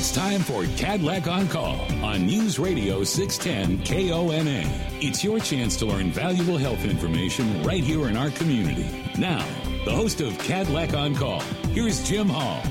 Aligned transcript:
It's 0.00 0.12
time 0.12 0.40
for 0.40 0.62
Kadlec 0.62 1.30
on 1.30 1.46
Call 1.46 1.78
on 2.02 2.24
News 2.24 2.58
Radio 2.58 3.04
610 3.04 3.84
KONA. 3.84 4.62
It's 4.98 5.22
your 5.22 5.38
chance 5.38 5.76
to 5.76 5.84
learn 5.84 6.10
valuable 6.10 6.56
health 6.56 6.86
information 6.86 7.62
right 7.64 7.84
here 7.84 8.08
in 8.08 8.16
our 8.16 8.30
community. 8.30 8.88
Now, 9.18 9.46
the 9.84 9.90
host 9.94 10.22
of 10.22 10.32
Kadlec 10.38 10.98
on 10.98 11.14
Call, 11.14 11.40
here's 11.74 12.02
Jim 12.08 12.30
Hall. 12.30 12.62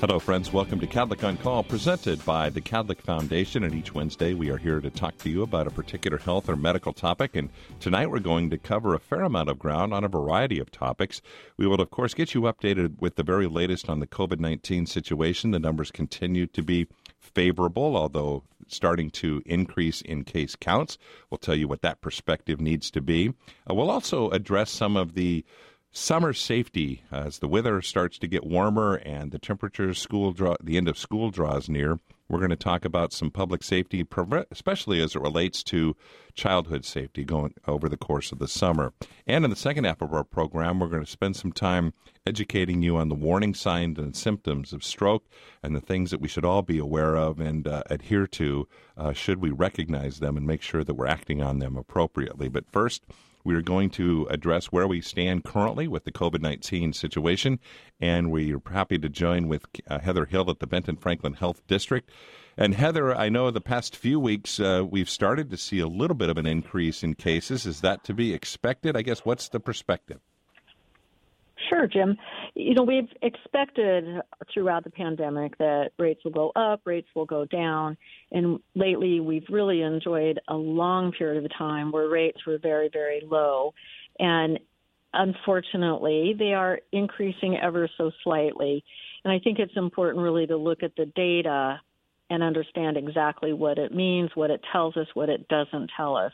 Hello, 0.00 0.18
friends. 0.18 0.50
Welcome 0.50 0.80
to 0.80 0.86
Kadlec 0.86 1.22
on 1.28 1.36
Call, 1.36 1.62
presented 1.62 2.24
by 2.24 2.48
the 2.48 2.62
Kadlec 2.62 3.02
Foundation. 3.02 3.64
And 3.64 3.74
each 3.74 3.92
Wednesday, 3.92 4.32
we 4.32 4.48
are 4.48 4.56
here 4.56 4.80
to 4.80 4.88
talk 4.88 5.18
to 5.18 5.28
you 5.28 5.42
about 5.42 5.66
a 5.66 5.70
particular 5.70 6.16
health 6.16 6.48
or 6.48 6.56
medical 6.56 6.94
topic. 6.94 7.36
And 7.36 7.50
tonight, 7.80 8.08
we're 8.08 8.20
going 8.20 8.48
to 8.48 8.56
cover 8.56 8.94
a 8.94 8.98
fair 8.98 9.20
amount 9.20 9.50
of 9.50 9.58
ground 9.58 9.92
on 9.92 10.02
a 10.02 10.08
variety 10.08 10.58
of 10.58 10.70
topics. 10.70 11.20
We 11.58 11.66
will, 11.66 11.82
of 11.82 11.90
course, 11.90 12.14
get 12.14 12.32
you 12.32 12.40
updated 12.42 12.98
with 12.98 13.16
the 13.16 13.22
very 13.22 13.46
latest 13.46 13.90
on 13.90 14.00
the 14.00 14.06
COVID 14.06 14.40
19 14.40 14.86
situation. 14.86 15.50
The 15.50 15.58
numbers 15.58 15.90
continue 15.90 16.46
to 16.46 16.62
be 16.62 16.86
favorable, 17.18 17.94
although 17.94 18.44
starting 18.68 19.10
to 19.10 19.42
increase 19.44 20.00
in 20.00 20.24
case 20.24 20.56
counts. 20.56 20.96
We'll 21.28 21.36
tell 21.36 21.54
you 21.54 21.68
what 21.68 21.82
that 21.82 22.00
perspective 22.00 22.58
needs 22.58 22.90
to 22.92 23.02
be. 23.02 23.34
Uh, 23.68 23.74
we'll 23.74 23.90
also 23.90 24.30
address 24.30 24.70
some 24.70 24.96
of 24.96 25.12
the 25.14 25.44
summer 25.92 26.32
safety 26.32 27.02
as 27.10 27.38
the 27.38 27.48
weather 27.48 27.82
starts 27.82 28.18
to 28.18 28.28
get 28.28 28.46
warmer 28.46 28.94
and 28.94 29.32
the 29.32 29.38
temperatures 29.38 29.98
school 29.98 30.32
draw 30.32 30.54
the 30.62 30.76
end 30.76 30.88
of 30.88 30.96
school 30.96 31.30
draws 31.30 31.68
near 31.68 31.98
we're 32.30 32.38
going 32.38 32.50
to 32.50 32.56
talk 32.56 32.84
about 32.84 33.12
some 33.12 33.30
public 33.30 33.64
safety 33.64 34.06
especially 34.52 35.02
as 35.02 35.16
it 35.16 35.20
relates 35.20 35.64
to 35.64 35.96
childhood 36.32 36.84
safety 36.84 37.24
going 37.24 37.52
over 37.66 37.88
the 37.88 37.96
course 37.96 38.30
of 38.30 38.38
the 38.38 38.46
summer. 38.46 38.92
And 39.26 39.44
in 39.44 39.50
the 39.50 39.56
second 39.56 39.84
half 39.84 40.00
of 40.00 40.14
our 40.14 40.22
program 40.22 40.78
we're 40.78 40.86
going 40.86 41.04
to 41.04 41.10
spend 41.10 41.34
some 41.34 41.50
time 41.50 41.92
educating 42.24 42.82
you 42.82 42.96
on 42.96 43.08
the 43.08 43.16
warning 43.16 43.52
signs 43.52 43.98
and 43.98 44.14
symptoms 44.14 44.72
of 44.72 44.84
stroke 44.84 45.24
and 45.62 45.74
the 45.74 45.80
things 45.80 46.12
that 46.12 46.20
we 46.20 46.28
should 46.28 46.44
all 46.44 46.62
be 46.62 46.78
aware 46.78 47.16
of 47.16 47.40
and 47.40 47.66
uh, 47.66 47.82
adhere 47.90 48.28
to 48.28 48.68
uh, 48.96 49.12
should 49.12 49.42
we 49.42 49.50
recognize 49.50 50.20
them 50.20 50.36
and 50.36 50.46
make 50.46 50.62
sure 50.62 50.84
that 50.84 50.94
we're 50.94 51.06
acting 51.06 51.42
on 51.42 51.58
them 51.58 51.76
appropriately. 51.76 52.48
But 52.48 52.70
first 52.70 53.02
we 53.44 53.54
are 53.54 53.62
going 53.62 53.90
to 53.90 54.26
address 54.30 54.66
where 54.66 54.86
we 54.86 55.00
stand 55.00 55.44
currently 55.44 55.88
with 55.88 56.04
the 56.04 56.12
COVID 56.12 56.40
19 56.40 56.92
situation, 56.92 57.58
and 58.00 58.30
we 58.30 58.54
are 58.54 58.62
happy 58.70 58.98
to 58.98 59.08
join 59.08 59.48
with 59.48 59.66
uh, 59.88 59.98
Heather 59.98 60.26
Hill 60.26 60.50
at 60.50 60.58
the 60.58 60.66
Benton 60.66 60.96
Franklin 60.96 61.34
Health 61.34 61.66
District. 61.66 62.10
And 62.56 62.74
Heather, 62.74 63.14
I 63.14 63.28
know 63.28 63.50
the 63.50 63.60
past 63.60 63.96
few 63.96 64.20
weeks 64.20 64.60
uh, 64.60 64.84
we've 64.88 65.08
started 65.08 65.50
to 65.50 65.56
see 65.56 65.78
a 65.78 65.86
little 65.86 66.16
bit 66.16 66.28
of 66.28 66.36
an 66.36 66.46
increase 66.46 67.02
in 67.02 67.14
cases. 67.14 67.66
Is 67.66 67.80
that 67.80 68.04
to 68.04 68.14
be 68.14 68.34
expected? 68.34 68.96
I 68.96 69.02
guess 69.02 69.24
what's 69.24 69.48
the 69.48 69.60
perspective? 69.60 70.20
Sure, 71.68 71.86
Jim. 71.86 72.16
You 72.54 72.74
know, 72.74 72.82
we've 72.82 73.08
expected 73.22 74.04
throughout 74.52 74.84
the 74.84 74.90
pandemic 74.90 75.58
that 75.58 75.90
rates 75.98 76.20
will 76.24 76.32
go 76.32 76.52
up, 76.56 76.80
rates 76.84 77.08
will 77.14 77.26
go 77.26 77.44
down. 77.44 77.96
And 78.32 78.60
lately, 78.74 79.20
we've 79.20 79.46
really 79.50 79.82
enjoyed 79.82 80.40
a 80.48 80.54
long 80.54 81.12
period 81.12 81.44
of 81.44 81.50
time 81.56 81.92
where 81.92 82.08
rates 82.08 82.38
were 82.46 82.58
very, 82.58 82.88
very 82.92 83.22
low. 83.24 83.74
And 84.18 84.58
unfortunately, 85.12 86.34
they 86.38 86.54
are 86.54 86.80
increasing 86.92 87.58
ever 87.58 87.88
so 87.98 88.10
slightly. 88.24 88.84
And 89.24 89.32
I 89.32 89.38
think 89.38 89.58
it's 89.58 89.76
important 89.76 90.22
really 90.22 90.46
to 90.46 90.56
look 90.56 90.82
at 90.82 90.96
the 90.96 91.06
data 91.06 91.80
and 92.30 92.42
understand 92.42 92.96
exactly 92.96 93.52
what 93.52 93.76
it 93.76 93.92
means, 93.92 94.30
what 94.34 94.50
it 94.50 94.60
tells 94.72 94.96
us, 94.96 95.08
what 95.14 95.28
it 95.28 95.48
doesn't 95.48 95.90
tell 95.96 96.16
us. 96.16 96.32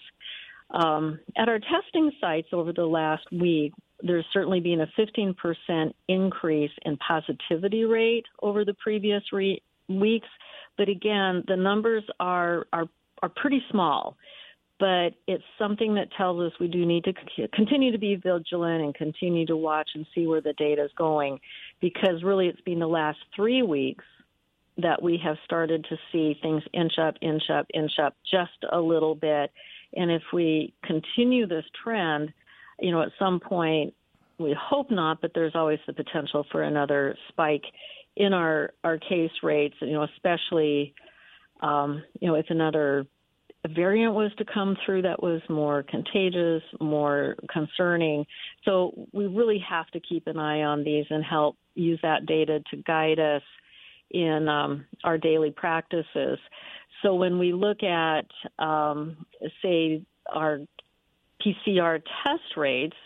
Um, 0.70 1.20
at 1.36 1.48
our 1.48 1.58
testing 1.58 2.12
sites 2.20 2.48
over 2.52 2.72
the 2.72 2.84
last 2.84 3.24
week, 3.32 3.72
there's 4.02 4.26
certainly 4.32 4.60
been 4.60 4.82
a 4.82 4.90
15% 4.98 5.92
increase 6.08 6.70
in 6.84 6.96
positivity 6.98 7.84
rate 7.84 8.26
over 8.42 8.64
the 8.64 8.74
previous 8.74 9.22
re- 9.32 9.62
weeks, 9.88 10.28
but 10.76 10.88
again, 10.88 11.44
the 11.48 11.56
numbers 11.56 12.04
are 12.20 12.66
are 12.72 12.88
are 13.22 13.28
pretty 13.28 13.62
small. 13.70 14.16
But 14.78 15.14
it's 15.26 15.44
something 15.58 15.94
that 15.94 16.12
tells 16.18 16.38
us 16.40 16.58
we 16.60 16.68
do 16.68 16.84
need 16.84 17.04
to 17.04 17.14
continue 17.54 17.92
to 17.92 17.98
be 17.98 18.16
vigilant 18.16 18.82
and 18.84 18.94
continue 18.94 19.46
to 19.46 19.56
watch 19.56 19.88
and 19.94 20.06
see 20.14 20.26
where 20.26 20.42
the 20.42 20.52
data 20.52 20.84
is 20.84 20.90
going, 20.98 21.40
because 21.80 22.22
really 22.22 22.48
it's 22.48 22.60
been 22.60 22.78
the 22.78 22.86
last 22.86 23.18
three 23.34 23.62
weeks 23.62 24.04
that 24.76 25.02
we 25.02 25.18
have 25.24 25.36
started 25.46 25.86
to 25.88 25.96
see 26.12 26.38
things 26.42 26.62
inch 26.74 26.98
up, 26.98 27.14
inch 27.22 27.44
up, 27.50 27.66
inch 27.72 27.92
up 28.02 28.14
just 28.30 28.58
a 28.70 28.78
little 28.78 29.14
bit. 29.14 29.50
And 29.94 30.10
if 30.10 30.22
we 30.30 30.74
continue 30.84 31.46
this 31.46 31.64
trend, 31.82 32.34
you 32.80 32.90
know, 32.90 33.02
at 33.02 33.10
some 33.18 33.40
point, 33.40 33.94
we 34.38 34.54
hope 34.58 34.90
not, 34.90 35.20
but 35.20 35.32
there's 35.34 35.54
always 35.54 35.78
the 35.86 35.92
potential 35.92 36.44
for 36.52 36.62
another 36.62 37.16
spike 37.28 37.64
in 38.16 38.32
our 38.32 38.72
our 38.84 38.98
case 38.98 39.30
rates. 39.42 39.74
You 39.80 39.92
know, 39.92 40.06
especially, 40.14 40.94
um, 41.60 42.02
you 42.20 42.28
know, 42.28 42.34
if 42.34 42.46
another 42.50 43.06
variant 43.74 44.14
was 44.14 44.30
to 44.38 44.44
come 44.44 44.76
through 44.84 45.02
that 45.02 45.22
was 45.22 45.40
more 45.48 45.84
contagious, 45.88 46.62
more 46.80 47.36
concerning. 47.52 48.24
So 48.64 49.08
we 49.12 49.26
really 49.26 49.62
have 49.68 49.86
to 49.88 50.00
keep 50.00 50.26
an 50.26 50.38
eye 50.38 50.62
on 50.62 50.84
these 50.84 51.06
and 51.10 51.24
help 51.24 51.56
use 51.74 51.98
that 52.02 52.26
data 52.26 52.60
to 52.70 52.76
guide 52.76 53.18
us 53.18 53.42
in 54.10 54.48
um, 54.48 54.86
our 55.04 55.18
daily 55.18 55.50
practices. 55.50 56.38
So 57.02 57.14
when 57.14 57.38
we 57.38 57.52
look 57.52 57.82
at, 57.82 58.26
um, 58.58 59.26
say, 59.62 60.02
our 60.32 60.60
PCR 61.44 62.02
test 62.24 62.56
rates, 62.56 62.96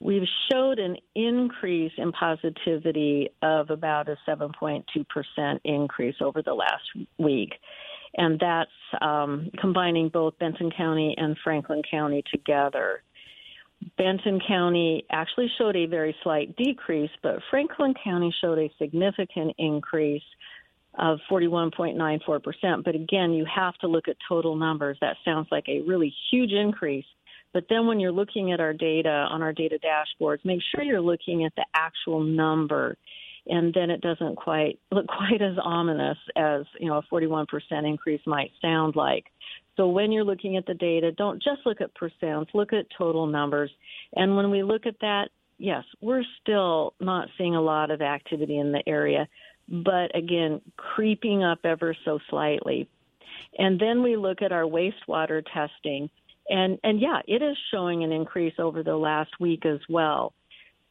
we've 0.00 0.28
showed 0.50 0.78
an 0.78 0.96
increase 1.14 1.92
in 1.96 2.12
positivity 2.12 3.30
of 3.42 3.70
about 3.70 4.08
a 4.08 4.16
7.2% 4.28 5.60
increase 5.64 6.16
over 6.20 6.42
the 6.42 6.54
last 6.54 6.84
week. 7.18 7.54
And 8.16 8.38
that's 8.38 8.70
um, 9.00 9.50
combining 9.60 10.08
both 10.08 10.38
Benton 10.38 10.70
County 10.70 11.14
and 11.16 11.36
Franklin 11.42 11.82
County 11.90 12.22
together. 12.30 13.02
Benton 13.98 14.40
County 14.46 15.04
actually 15.10 15.50
showed 15.58 15.76
a 15.76 15.86
very 15.86 16.14
slight 16.22 16.56
decrease, 16.56 17.10
but 17.22 17.40
Franklin 17.50 17.94
County 18.02 18.34
showed 18.40 18.58
a 18.58 18.70
significant 18.78 19.54
increase 19.58 20.22
of 20.98 21.18
41.94%. 21.30 22.84
But 22.84 22.94
again, 22.94 23.32
you 23.32 23.44
have 23.52 23.74
to 23.78 23.88
look 23.88 24.08
at 24.08 24.16
total 24.28 24.54
numbers. 24.54 24.96
That 25.00 25.16
sounds 25.24 25.48
like 25.50 25.68
a 25.68 25.80
really 25.82 26.14
huge 26.30 26.52
increase. 26.52 27.06
But 27.54 27.64
then 27.70 27.86
when 27.86 28.00
you're 28.00 28.12
looking 28.12 28.52
at 28.52 28.60
our 28.60 28.74
data 28.74 29.08
on 29.08 29.40
our 29.40 29.54
data 29.54 29.78
dashboards, 29.78 30.44
make 30.44 30.60
sure 30.70 30.84
you're 30.84 31.00
looking 31.00 31.44
at 31.44 31.54
the 31.56 31.64
actual 31.74 32.22
number. 32.22 32.98
And 33.46 33.72
then 33.72 33.90
it 33.90 34.02
doesn't 34.02 34.36
quite 34.36 34.78
look 34.92 35.06
quite 35.06 35.40
as 35.40 35.56
ominous 35.62 36.18
as, 36.36 36.64
you 36.78 36.88
know, 36.88 36.98
a 36.98 37.14
41% 37.14 37.46
increase 37.88 38.20
might 38.26 38.50
sound 38.60 38.96
like. 38.96 39.24
So 39.76 39.88
when 39.88 40.12
you're 40.12 40.24
looking 40.24 40.56
at 40.58 40.66
the 40.66 40.74
data, 40.74 41.12
don't 41.12 41.42
just 41.42 41.62
look 41.64 41.80
at 41.80 41.90
percents, 41.94 42.48
look 42.52 42.72
at 42.74 42.86
total 42.96 43.26
numbers. 43.26 43.70
And 44.14 44.36
when 44.36 44.50
we 44.50 44.62
look 44.62 44.86
at 44.86 45.00
that, 45.00 45.30
yes, 45.58 45.84
we're 46.00 46.24
still 46.42 46.94
not 47.00 47.28
seeing 47.38 47.56
a 47.56 47.60
lot 47.60 47.90
of 47.90 48.02
activity 48.02 48.58
in 48.58 48.72
the 48.72 48.86
area 48.86 49.28
but 49.68 50.14
again, 50.16 50.60
creeping 50.76 51.42
up 51.42 51.60
ever 51.64 51.96
so 52.04 52.18
slightly. 52.28 52.88
And 53.58 53.80
then 53.80 54.02
we 54.02 54.16
look 54.16 54.42
at 54.42 54.52
our 54.52 54.64
wastewater 54.64 55.42
testing, 55.52 56.10
and, 56.48 56.78
and 56.82 57.00
yeah, 57.00 57.20
it 57.26 57.42
is 57.42 57.56
showing 57.70 58.04
an 58.04 58.12
increase 58.12 58.54
over 58.58 58.82
the 58.82 58.96
last 58.96 59.30
week 59.40 59.64
as 59.66 59.80
well. 59.88 60.32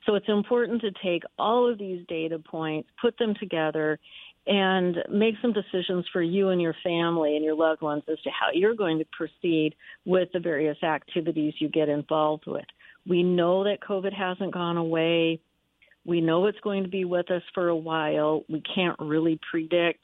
So 0.05 0.15
it's 0.15 0.27
important 0.27 0.81
to 0.81 0.91
take 1.03 1.23
all 1.39 1.71
of 1.71 1.77
these 1.77 2.05
data 2.07 2.39
points, 2.39 2.89
put 3.01 3.17
them 3.17 3.33
together, 3.39 3.99
and 4.45 4.97
make 5.09 5.35
some 5.41 5.53
decisions 5.53 6.05
for 6.11 6.21
you 6.21 6.49
and 6.49 6.61
your 6.61 6.75
family 6.83 7.35
and 7.35 7.45
your 7.45 7.55
loved 7.55 7.81
ones 7.81 8.03
as 8.11 8.19
to 8.21 8.29
how 8.29 8.47
you're 8.53 8.75
going 8.75 8.99
to 8.99 9.05
proceed 9.17 9.73
with 10.05 10.29
the 10.33 10.39
various 10.39 10.81
activities 10.83 11.53
you 11.59 11.69
get 11.69 11.87
involved 11.87 12.43
with. 12.45 12.65
We 13.07 13.23
know 13.23 13.63
that 13.63 13.79
COVID 13.81 14.13
hasn't 14.13 14.53
gone 14.53 14.75
away. 14.75 15.39
We 16.05 16.19
know 16.19 16.47
it's 16.47 16.59
going 16.59 16.83
to 16.83 16.89
be 16.89 17.05
with 17.05 17.31
us 17.31 17.43
for 17.53 17.69
a 17.69 17.75
while. 17.75 18.43
We 18.49 18.61
can't 18.75 18.99
really 18.99 19.39
predict 19.49 20.03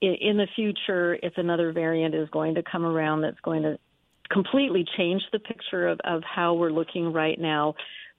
in 0.00 0.36
the 0.36 0.46
future 0.54 1.18
if 1.20 1.32
another 1.36 1.72
variant 1.72 2.14
is 2.14 2.28
going 2.30 2.54
to 2.54 2.62
come 2.62 2.84
around 2.84 3.22
that's 3.22 3.40
going 3.40 3.62
to 3.62 3.78
completely 4.32 4.84
change 4.96 5.22
the 5.32 5.38
picture 5.38 5.88
of, 5.88 6.00
of 6.04 6.22
how 6.24 6.54
we're 6.54 6.72
looking 6.72 7.12
right 7.12 7.38
now. 7.38 7.74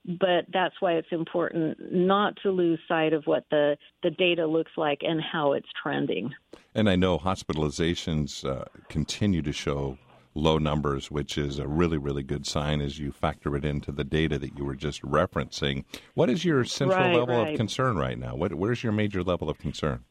But 0.06 0.46
that's 0.52 0.76
why 0.82 0.94
it's 0.94 1.08
important 1.12 1.78
not 1.92 2.38
to 2.44 2.52
lose 2.52 2.80
sight 2.90 3.14
of 3.14 3.24
what 3.26 3.46
the, 3.50 3.78
the 4.04 4.12
data 4.12 4.46
looks 4.46 4.72
like 4.76 5.00
and 5.02 5.22
how 5.22 5.54
it's 5.54 5.70
trending. 5.82 6.34
And 6.76 6.90
I 6.90 6.98
know 6.98 7.18
hospitalizations 7.18 8.44
uh, 8.44 8.66
continue 8.90 9.42
to 9.44 9.54
show 9.54 9.98
low 10.36 10.58
numbers, 10.58 11.10
which 11.10 11.38
is 11.38 11.58
a 11.58 11.68
really, 11.68 11.98
really 11.98 12.24
good 12.24 12.46
sign 12.46 12.82
as 12.82 13.00
you 13.00 13.14
factor 13.14 13.56
it 13.56 13.64
into 13.64 13.94
the 13.94 14.04
data 14.04 14.38
that 14.40 14.58
you 14.58 14.66
were 14.66 14.76
just 14.76 15.02
referencing. 15.04 15.86
What 16.16 16.30
is 16.30 16.44
your 16.44 16.66
central 16.66 17.00
right, 17.00 17.16
level 17.16 17.42
right. 17.42 17.54
of 17.54 17.58
concern 17.58 17.98
right 17.98 18.18
now? 18.18 18.36
What, 18.36 18.56
where's 18.56 18.84
your 18.84 18.92
major 18.92 19.24
level 19.24 19.50
of 19.50 19.58
concern? 19.58 20.04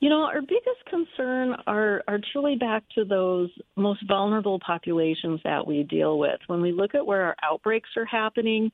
You 0.00 0.10
know, 0.10 0.22
our 0.22 0.40
biggest 0.40 0.84
concern 0.88 1.56
are, 1.66 2.04
are 2.06 2.20
truly 2.32 2.54
back 2.54 2.84
to 2.94 3.04
those 3.04 3.50
most 3.76 4.06
vulnerable 4.06 4.60
populations 4.64 5.40
that 5.42 5.66
we 5.66 5.82
deal 5.82 6.18
with. 6.18 6.38
When 6.46 6.60
we 6.60 6.70
look 6.70 6.94
at 6.94 7.04
where 7.04 7.22
our 7.22 7.36
outbreaks 7.42 7.88
are 7.96 8.04
happening, 8.04 8.70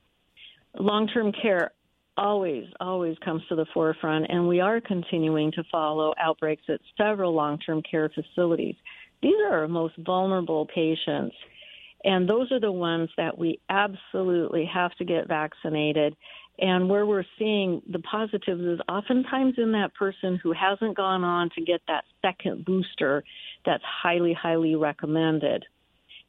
long 0.78 1.08
term 1.08 1.32
care 1.32 1.72
always, 2.16 2.66
always 2.78 3.16
comes 3.24 3.42
to 3.48 3.56
the 3.56 3.66
forefront, 3.72 4.26
and 4.28 4.46
we 4.46 4.60
are 4.60 4.80
continuing 4.80 5.50
to 5.52 5.64
follow 5.72 6.12
outbreaks 6.20 6.64
at 6.68 6.80
several 6.96 7.34
long 7.34 7.58
term 7.58 7.82
care 7.90 8.10
facilities. 8.10 8.76
These 9.22 9.34
are 9.48 9.60
our 9.60 9.68
most 9.68 9.94
vulnerable 9.96 10.66
patients, 10.66 11.34
and 12.04 12.28
those 12.28 12.52
are 12.52 12.60
the 12.60 12.70
ones 12.70 13.08
that 13.16 13.36
we 13.36 13.60
absolutely 13.70 14.68
have 14.72 14.94
to 14.96 15.04
get 15.04 15.26
vaccinated. 15.26 16.14
And 16.58 16.88
where 16.88 17.04
we're 17.04 17.24
seeing 17.38 17.82
the 17.90 17.98
positives 17.98 18.60
is 18.60 18.80
oftentimes 18.88 19.54
in 19.58 19.72
that 19.72 19.94
person 19.94 20.38
who 20.40 20.52
hasn't 20.52 20.96
gone 20.96 21.24
on 21.24 21.50
to 21.56 21.64
get 21.64 21.82
that 21.88 22.04
second 22.22 22.64
booster 22.64 23.24
that's 23.66 23.82
highly, 23.84 24.32
highly 24.32 24.76
recommended. 24.76 25.64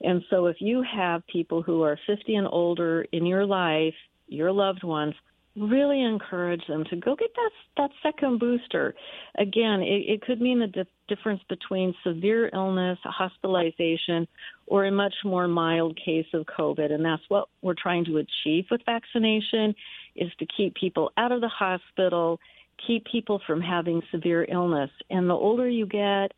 And 0.02 0.24
so 0.30 0.48
if 0.48 0.58
you 0.60 0.84
have 0.84 1.26
people 1.28 1.62
who 1.62 1.84
are 1.84 1.98
50 2.08 2.36
and 2.36 2.48
older 2.48 3.06
in 3.12 3.26
your 3.26 3.46
life, 3.46 3.94
your 4.28 4.52
loved 4.52 4.84
ones, 4.84 5.14
really 5.56 6.02
encourage 6.02 6.66
them 6.68 6.84
to 6.90 6.96
go 6.98 7.16
get 7.16 7.30
that 7.36 7.50
that 7.78 7.90
second 8.04 8.40
booster. 8.40 8.94
Again, 9.38 9.82
it, 9.82 10.04
it 10.08 10.22
could 10.22 10.42
mean 10.42 10.60
the 10.60 10.68
dif- 10.68 10.88
difference 11.08 11.42
between 11.48 11.94
severe 12.04 12.50
illness, 12.54 12.98
hospitalization, 13.04 14.28
or 14.68 14.86
a 14.86 14.92
much 14.92 15.14
more 15.24 15.48
mild 15.48 15.98
case 16.04 16.26
of 16.34 16.46
COVID, 16.46 16.92
and 16.92 17.06
that's 17.06 17.24
what 17.30 17.48
we're 17.62 17.76
trying 17.82 18.06
to 18.06 18.18
achieve 18.18 18.66
with 18.70 18.82
vaccination: 18.86 19.76
is 20.16 20.32
to 20.40 20.46
keep 20.46 20.76
people 20.76 21.12
out 21.18 21.32
of 21.32 21.42
the 21.42 21.50
hospital, 21.50 22.40
keep 22.86 23.06
people 23.06 23.42
from 23.46 23.62
having 23.62 24.02
severe 24.12 24.46
illness. 24.50 24.92
And 25.10 25.30
the 25.30 25.34
older 25.34 25.68
you 25.68 25.86
get, 25.86 26.32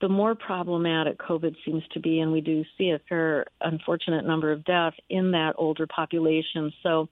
the 0.00 0.08
more 0.08 0.34
problematic 0.34 1.18
COVID 1.18 1.54
seems 1.64 1.82
to 1.92 2.00
be, 2.00 2.20
and 2.20 2.30
we 2.30 2.40
do 2.40 2.64
see 2.76 2.90
a 2.90 3.00
fair, 3.08 3.46
unfortunate 3.60 4.26
number 4.26 4.52
of 4.52 4.64
deaths 4.64 4.96
in 5.08 5.30
that 5.32 5.54
older 5.56 5.86
population. 5.86 6.72
So 6.82 7.08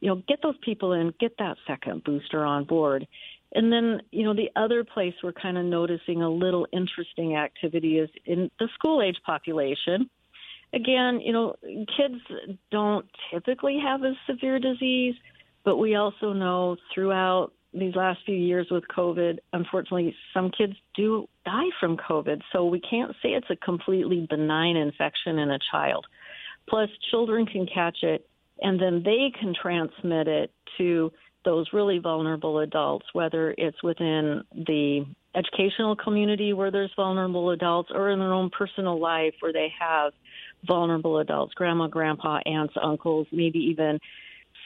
you 0.00 0.08
know, 0.08 0.22
get 0.28 0.40
those 0.42 0.56
people 0.62 0.92
in, 0.92 1.12
get 1.18 1.36
that 1.38 1.56
second 1.66 2.04
booster 2.04 2.44
on 2.44 2.64
board. 2.64 3.06
And 3.54 3.72
then, 3.72 4.02
you 4.10 4.24
know, 4.24 4.34
the 4.34 4.50
other 4.56 4.84
place 4.84 5.14
we're 5.22 5.32
kind 5.32 5.56
of 5.58 5.64
noticing 5.64 6.22
a 6.22 6.28
little 6.28 6.66
interesting 6.72 7.36
activity 7.36 7.98
is 7.98 8.10
in 8.24 8.50
the 8.58 8.68
school 8.74 9.02
age 9.02 9.16
population. 9.24 10.08
Again, 10.72 11.20
you 11.20 11.32
know, 11.32 11.56
kids 11.96 12.20
don't 12.70 13.06
typically 13.32 13.78
have 13.82 14.02
a 14.02 14.12
severe 14.26 14.58
disease, 14.58 15.14
but 15.68 15.76
we 15.76 15.96
also 15.96 16.32
know 16.32 16.78
throughout 16.94 17.52
these 17.74 17.94
last 17.94 18.20
few 18.24 18.34
years 18.34 18.68
with 18.70 18.84
COVID, 18.88 19.36
unfortunately, 19.52 20.16
some 20.32 20.50
kids 20.50 20.72
do 20.96 21.28
die 21.44 21.68
from 21.78 21.98
COVID. 21.98 22.40
So 22.54 22.64
we 22.64 22.80
can't 22.80 23.12
say 23.22 23.32
it's 23.32 23.50
a 23.50 23.56
completely 23.56 24.26
benign 24.30 24.78
infection 24.78 25.38
in 25.38 25.50
a 25.50 25.58
child. 25.70 26.06
Plus, 26.70 26.88
children 27.10 27.44
can 27.44 27.66
catch 27.66 27.98
it 28.00 28.26
and 28.62 28.80
then 28.80 29.02
they 29.04 29.30
can 29.38 29.52
transmit 29.60 30.26
it 30.26 30.50
to 30.78 31.12
those 31.44 31.66
really 31.74 31.98
vulnerable 31.98 32.60
adults, 32.60 33.04
whether 33.12 33.54
it's 33.58 33.82
within 33.82 34.44
the 34.54 35.04
educational 35.34 35.94
community 35.96 36.54
where 36.54 36.70
there's 36.70 36.92
vulnerable 36.96 37.50
adults 37.50 37.90
or 37.94 38.08
in 38.08 38.20
their 38.20 38.32
own 38.32 38.48
personal 38.48 38.98
life 38.98 39.34
where 39.40 39.52
they 39.52 39.70
have 39.78 40.14
vulnerable 40.66 41.18
adults, 41.18 41.52
grandma, 41.52 41.88
grandpa, 41.88 42.40
aunts, 42.46 42.72
uncles, 42.82 43.26
maybe 43.30 43.58
even 43.58 44.00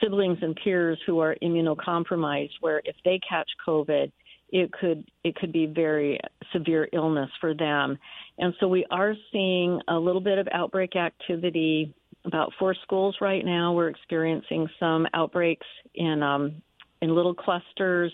siblings 0.01 0.39
and 0.41 0.57
peers 0.63 0.99
who 1.05 1.19
are 1.19 1.35
immunocompromised 1.41 2.51
where 2.61 2.81
if 2.85 2.95
they 3.03 3.19
catch 3.27 3.49
COVID, 3.67 4.11
it 4.49 4.71
could 4.71 5.03
it 5.23 5.35
could 5.35 5.51
be 5.51 5.65
very 5.65 6.19
severe 6.53 6.87
illness 6.93 7.29
for 7.41 7.53
them. 7.55 7.97
And 8.37 8.53
so 8.59 8.67
we 8.67 8.85
are 8.91 9.15
seeing 9.31 9.81
a 9.87 9.95
little 9.95 10.21
bit 10.21 10.37
of 10.37 10.47
outbreak 10.51 10.95
activity 10.95 11.93
about 12.25 12.53
four 12.59 12.75
schools 12.83 13.17
right 13.19 13.43
now. 13.43 13.73
We're 13.73 13.89
experiencing 13.89 14.67
some 14.79 15.07
outbreaks 15.13 15.65
in 15.95 16.21
um, 16.23 16.61
in 17.01 17.15
little 17.15 17.33
clusters, 17.33 18.13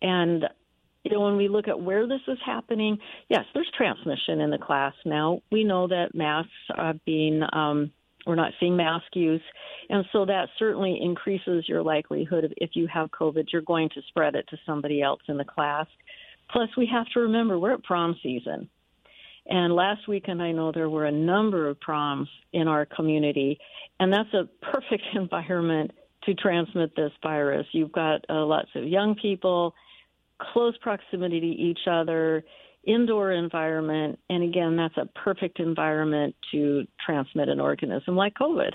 and 0.00 0.44
you 1.02 1.12
know 1.12 1.20
when 1.20 1.36
we 1.36 1.48
look 1.48 1.68
at 1.68 1.78
where 1.78 2.06
this 2.06 2.22
is 2.28 2.38
happening, 2.44 2.98
yes, 3.28 3.44
there's 3.52 3.70
transmission 3.76 4.40
in 4.40 4.50
the 4.50 4.58
class 4.58 4.94
now. 5.04 5.40
We 5.50 5.64
know 5.64 5.88
that 5.88 6.14
masks 6.14 6.52
are 6.74 6.94
being 7.04 7.42
um, 7.52 7.90
we're 8.26 8.34
not 8.34 8.52
seeing 8.58 8.76
mask 8.76 9.06
use, 9.14 9.42
and 9.88 10.04
so 10.12 10.24
that 10.24 10.48
certainly 10.58 10.98
increases 11.00 11.68
your 11.68 11.82
likelihood 11.82 12.44
of 12.44 12.52
if 12.56 12.70
you 12.74 12.86
have 12.86 13.10
COVID, 13.10 13.46
you're 13.52 13.62
going 13.62 13.90
to 13.90 14.02
spread 14.08 14.34
it 14.34 14.46
to 14.50 14.56
somebody 14.64 15.02
else 15.02 15.20
in 15.28 15.36
the 15.36 15.44
class. 15.44 15.86
Plus, 16.50 16.68
we 16.76 16.86
have 16.92 17.06
to 17.14 17.20
remember 17.20 17.58
we're 17.58 17.74
at 17.74 17.84
prom 17.84 18.16
season. 18.22 18.68
And 19.46 19.74
last 19.74 20.08
weekend, 20.08 20.42
I 20.42 20.52
know 20.52 20.72
there 20.72 20.88
were 20.88 21.04
a 21.04 21.12
number 21.12 21.68
of 21.68 21.78
proms 21.80 22.28
in 22.52 22.66
our 22.66 22.86
community, 22.86 23.58
and 24.00 24.12
that's 24.12 24.32
a 24.32 24.48
perfect 24.62 25.02
environment 25.14 25.90
to 26.24 26.34
transmit 26.34 26.96
this 26.96 27.12
virus. 27.22 27.66
You've 27.72 27.92
got 27.92 28.24
uh, 28.30 28.44
lots 28.46 28.70
of 28.74 28.84
young 28.84 29.14
people, 29.14 29.74
close 30.40 30.74
proximity 30.78 31.40
to 31.40 31.46
each 31.46 31.86
other, 31.90 32.44
indoor 32.86 33.32
environment, 33.32 34.18
and 34.30 34.42
again, 34.42 34.76
that's 34.76 34.96
a 34.96 35.06
perfect 35.18 35.60
environment 35.60 36.34
to 36.52 36.86
transmit 37.04 37.48
an 37.48 37.60
organism 37.60 38.16
like 38.16 38.34
COVID. 38.34 38.72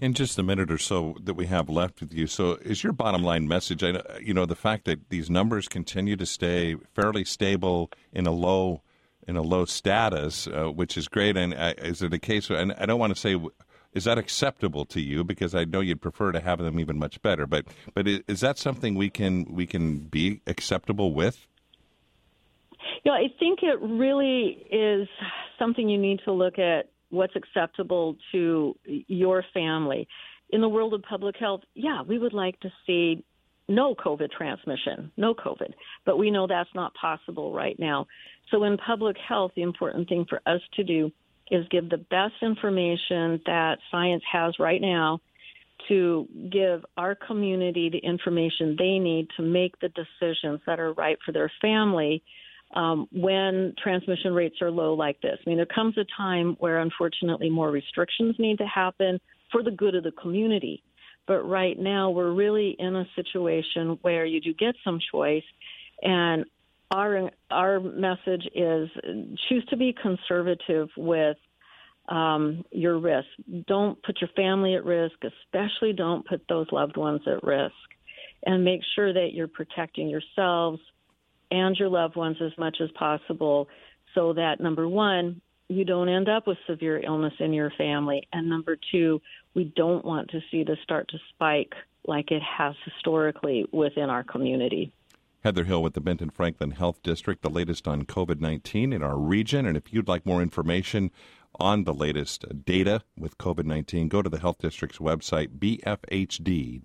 In 0.00 0.14
just 0.14 0.38
a 0.38 0.42
minute 0.42 0.70
or 0.70 0.78
so 0.78 1.16
that 1.22 1.34
we 1.34 1.46
have 1.46 1.68
left 1.68 2.00
with 2.00 2.14
you, 2.14 2.26
so 2.26 2.52
is 2.62 2.82
your 2.82 2.94
bottom 2.94 3.22
line 3.22 3.46
message? 3.46 3.84
I, 3.84 4.00
you 4.20 4.32
know, 4.32 4.46
the 4.46 4.56
fact 4.56 4.86
that 4.86 5.10
these 5.10 5.28
numbers 5.28 5.68
continue 5.68 6.16
to 6.16 6.24
stay 6.24 6.76
fairly 6.94 7.24
stable 7.24 7.90
in 8.12 8.26
a 8.26 8.32
low 8.32 8.82
in 9.28 9.36
a 9.36 9.42
low 9.42 9.66
status, 9.66 10.46
uh, 10.46 10.64
which 10.70 10.96
is 10.96 11.06
great. 11.06 11.36
And 11.36 11.52
uh, 11.52 11.74
is 11.78 12.02
it 12.02 12.14
a 12.14 12.18
case? 12.18 12.48
And 12.48 12.72
I 12.72 12.86
don't 12.86 12.98
want 12.98 13.14
to 13.14 13.20
say 13.20 13.38
is 13.92 14.04
that 14.04 14.18
acceptable 14.18 14.84
to 14.86 15.00
you 15.00 15.24
because 15.24 15.54
I 15.54 15.64
know 15.64 15.80
you'd 15.80 16.00
prefer 16.00 16.32
to 16.32 16.40
have 16.40 16.58
them 16.58 16.78
even 16.78 16.98
much 16.98 17.20
better. 17.22 17.46
But 17.46 17.66
but 17.94 18.06
is 18.06 18.40
that 18.40 18.58
something 18.58 18.94
we 18.94 19.10
can 19.10 19.46
we 19.50 19.66
can 19.66 19.98
be 19.98 20.40
acceptable 20.46 21.12
with? 21.12 21.46
Yeah, 23.04 23.12
I 23.12 23.26
think 23.38 23.60
it 23.62 23.80
really 23.80 24.66
is 24.70 25.08
something 25.58 25.88
you 25.88 25.98
need 25.98 26.20
to 26.24 26.32
look 26.32 26.58
at 26.58 26.90
what's 27.10 27.34
acceptable 27.36 28.16
to 28.32 28.74
your 28.84 29.44
family. 29.52 30.08
In 30.50 30.60
the 30.60 30.68
world 30.68 30.94
of 30.94 31.02
public 31.02 31.36
health, 31.38 31.62
yeah, 31.74 32.02
we 32.02 32.18
would 32.18 32.32
like 32.32 32.58
to 32.60 32.70
see 32.86 33.24
no 33.68 33.94
COVID 33.94 34.30
transmission, 34.32 35.12
no 35.16 35.32
COVID, 35.32 35.72
but 36.04 36.18
we 36.18 36.30
know 36.30 36.46
that's 36.46 36.74
not 36.74 36.92
possible 36.94 37.52
right 37.52 37.78
now. 37.78 38.06
So, 38.50 38.64
in 38.64 38.76
public 38.78 39.16
health, 39.16 39.52
the 39.54 39.62
important 39.62 40.08
thing 40.08 40.26
for 40.28 40.40
us 40.46 40.60
to 40.74 40.82
do 40.82 41.12
is 41.50 41.66
give 41.70 41.88
the 41.88 41.98
best 41.98 42.34
information 42.42 43.40
that 43.46 43.78
science 43.90 44.22
has 44.30 44.54
right 44.58 44.80
now 44.80 45.20
to 45.88 46.28
give 46.52 46.84
our 46.96 47.14
community 47.14 47.88
the 47.90 47.98
information 47.98 48.76
they 48.78 48.98
need 48.98 49.28
to 49.36 49.42
make 49.42 49.78
the 49.80 49.88
decisions 49.88 50.60
that 50.66 50.78
are 50.78 50.92
right 50.92 51.18
for 51.24 51.32
their 51.32 51.50
family 51.60 52.22
um, 52.74 53.08
when 53.12 53.74
transmission 53.82 54.32
rates 54.32 54.56
are 54.60 54.70
low 54.70 54.94
like 54.94 55.20
this. 55.20 55.38
I 55.44 55.48
mean, 55.48 55.56
there 55.56 55.66
comes 55.66 55.96
a 55.98 56.04
time 56.16 56.56
where 56.60 56.78
unfortunately 56.78 57.50
more 57.50 57.70
restrictions 57.70 58.36
need 58.38 58.58
to 58.58 58.66
happen 58.66 59.20
for 59.50 59.62
the 59.62 59.70
good 59.70 59.94
of 59.94 60.04
the 60.04 60.12
community. 60.12 60.82
But 61.26 61.42
right 61.42 61.78
now, 61.78 62.10
we're 62.10 62.32
really 62.32 62.76
in 62.78 62.96
a 62.96 63.04
situation 63.14 63.98
where 64.02 64.24
you 64.24 64.40
do 64.40 64.54
get 64.54 64.74
some 64.84 64.98
choice, 65.12 65.44
and 66.02 66.44
our 66.90 67.30
our 67.50 67.78
message 67.78 68.48
is 68.54 68.88
choose 69.48 69.64
to 69.70 69.76
be 69.76 69.94
conservative 70.00 70.88
with 70.96 71.36
um, 72.08 72.64
your 72.72 72.98
risk. 72.98 73.28
Don't 73.66 74.02
put 74.02 74.20
your 74.20 74.30
family 74.34 74.74
at 74.74 74.84
risk, 74.84 75.14
especially 75.22 75.92
don't 75.92 76.26
put 76.26 76.42
those 76.48 76.66
loved 76.72 76.96
ones 76.96 77.20
at 77.26 77.44
risk, 77.44 77.74
and 78.44 78.64
make 78.64 78.80
sure 78.96 79.12
that 79.12 79.28
you're 79.32 79.46
protecting 79.46 80.08
yourselves 80.08 80.80
and 81.50 81.76
your 81.76 81.88
loved 81.88 82.16
ones 82.16 82.36
as 82.40 82.52
much 82.58 82.78
as 82.80 82.90
possible, 82.92 83.68
so 84.14 84.32
that 84.34 84.60
number 84.60 84.88
one, 84.88 85.40
you 85.68 85.84
don't 85.84 86.08
end 86.08 86.28
up 86.28 86.46
with 86.46 86.58
severe 86.66 87.00
illness 87.04 87.34
in 87.38 87.52
your 87.52 87.70
family, 87.78 88.26
and 88.32 88.48
number 88.48 88.76
two, 88.90 89.20
we 89.54 89.72
don't 89.76 90.04
want 90.04 90.28
to 90.30 90.40
see 90.50 90.64
this 90.64 90.78
start 90.82 91.08
to 91.08 91.18
spike 91.32 91.74
like 92.06 92.30
it 92.30 92.42
has 92.42 92.74
historically 92.84 93.66
within 93.72 94.10
our 94.10 94.24
community. 94.24 94.92
Heather 95.42 95.64
Hill 95.64 95.82
with 95.82 95.94
the 95.94 96.00
Benton 96.00 96.28
Franklin 96.28 96.72
Health 96.72 97.02
District, 97.02 97.40
the 97.40 97.48
latest 97.48 97.88
on 97.88 98.04
COVID 98.04 98.40
19 98.40 98.92
in 98.92 99.02
our 99.02 99.16
region. 99.16 99.64
And 99.64 99.76
if 99.76 99.92
you'd 99.92 100.08
like 100.08 100.26
more 100.26 100.42
information 100.42 101.10
on 101.58 101.84
the 101.84 101.94
latest 101.94 102.44
uh, 102.44 102.48
data 102.64 103.02
with 103.16 103.38
COVID 103.38 103.64
19, 103.64 104.08
go 104.08 104.22
to 104.22 104.30
the 104.30 104.40
Health 104.40 104.58
District's 104.58 104.98
website, 104.98 105.58
bfhd.wa.gov. 105.58 106.82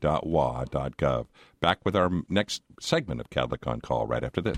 Back 1.59 1.79
with 1.83 1.95
our 1.95 2.11
next 2.29 2.61
segment 2.79 3.21
of 3.21 3.29
Kadlec 3.29 3.67
on 3.67 3.81
Call 3.81 4.07
right 4.07 4.23
after 4.23 4.41
this. 4.41 4.57